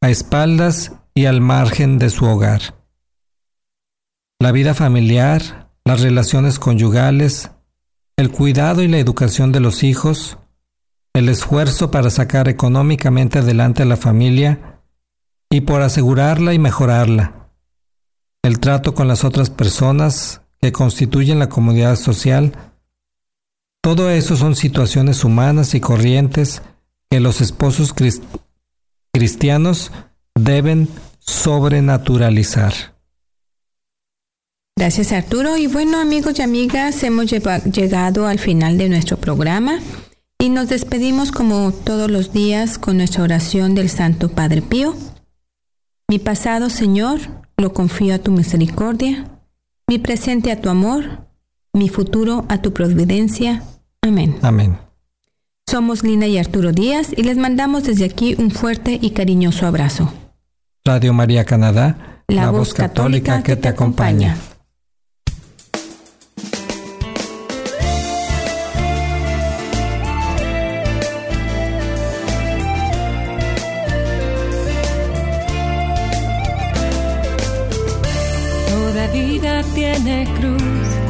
a 0.00 0.08
espaldas 0.08 0.92
y 1.12 1.26
al 1.26 1.42
margen 1.42 1.98
de 1.98 2.08
su 2.08 2.24
hogar. 2.24 2.74
La 4.40 4.50
vida 4.50 4.72
familiar, 4.72 5.68
las 5.84 6.00
relaciones 6.00 6.58
conyugales, 6.58 7.50
el 8.16 8.30
cuidado 8.30 8.80
y 8.80 8.88
la 8.88 8.96
educación 8.96 9.52
de 9.52 9.60
los 9.60 9.82
hijos, 9.82 10.38
el 11.12 11.28
esfuerzo 11.28 11.90
para 11.90 12.08
sacar 12.08 12.48
económicamente 12.48 13.40
adelante 13.40 13.82
a 13.82 13.86
la 13.86 13.98
familia 13.98 14.80
y 15.50 15.60
por 15.60 15.82
asegurarla 15.82 16.54
y 16.54 16.58
mejorarla, 16.58 17.50
el 18.42 18.58
trato 18.58 18.94
con 18.94 19.06
las 19.06 19.22
otras 19.22 19.50
personas 19.50 20.40
que 20.62 20.72
constituyen 20.72 21.38
la 21.38 21.50
comunidad 21.50 21.96
social, 21.96 22.69
todo 23.80 24.10
eso 24.10 24.36
son 24.36 24.56
situaciones 24.56 25.24
humanas 25.24 25.74
y 25.74 25.80
corrientes 25.80 26.62
que 27.10 27.20
los 27.20 27.40
esposos 27.40 27.94
cristianos 29.12 29.90
deben 30.34 30.88
sobrenaturalizar. 31.18 32.72
Gracias 34.76 35.12
Arturo. 35.12 35.56
Y 35.56 35.66
bueno 35.66 36.00
amigos 36.00 36.38
y 36.38 36.42
amigas, 36.42 37.02
hemos 37.02 37.30
llegado 37.30 38.26
al 38.26 38.38
final 38.38 38.78
de 38.78 38.88
nuestro 38.88 39.18
programa 39.18 39.78
y 40.38 40.48
nos 40.48 40.68
despedimos 40.68 41.32
como 41.32 41.72
todos 41.72 42.10
los 42.10 42.32
días 42.32 42.78
con 42.78 42.96
nuestra 42.96 43.22
oración 43.22 43.74
del 43.74 43.90
Santo 43.90 44.30
Padre 44.30 44.62
Pío. 44.62 44.96
Mi 46.08 46.18
pasado 46.18 46.70
Señor, 46.70 47.20
lo 47.58 47.74
confío 47.74 48.14
a 48.14 48.18
tu 48.20 48.30
misericordia, 48.30 49.26
mi 49.86 49.98
presente 49.98 50.50
a 50.50 50.60
tu 50.60 50.70
amor, 50.70 51.29
mi 51.72 51.88
futuro 51.88 52.44
a 52.48 52.62
tu 52.62 52.72
providencia. 52.72 53.62
Amén. 54.02 54.38
Amén. 54.42 54.78
Somos 55.68 56.02
Lina 56.02 56.26
y 56.26 56.36
Arturo 56.38 56.72
Díaz 56.72 57.12
y 57.16 57.22
les 57.22 57.36
mandamos 57.36 57.84
desde 57.84 58.04
aquí 58.04 58.34
un 58.38 58.50
fuerte 58.50 58.98
y 59.00 59.10
cariñoso 59.10 59.66
abrazo. 59.66 60.12
Radio 60.84 61.12
María 61.12 61.44
Canadá, 61.44 62.24
la, 62.26 62.50
voz 62.50 62.74
católica, 62.74 63.42
que 63.42 63.54
te 63.54 63.68
acompaña. 63.68 64.36
Toda 78.66 79.06
vida 79.12 79.62
tiene 79.74 80.26
cruz 80.36 81.09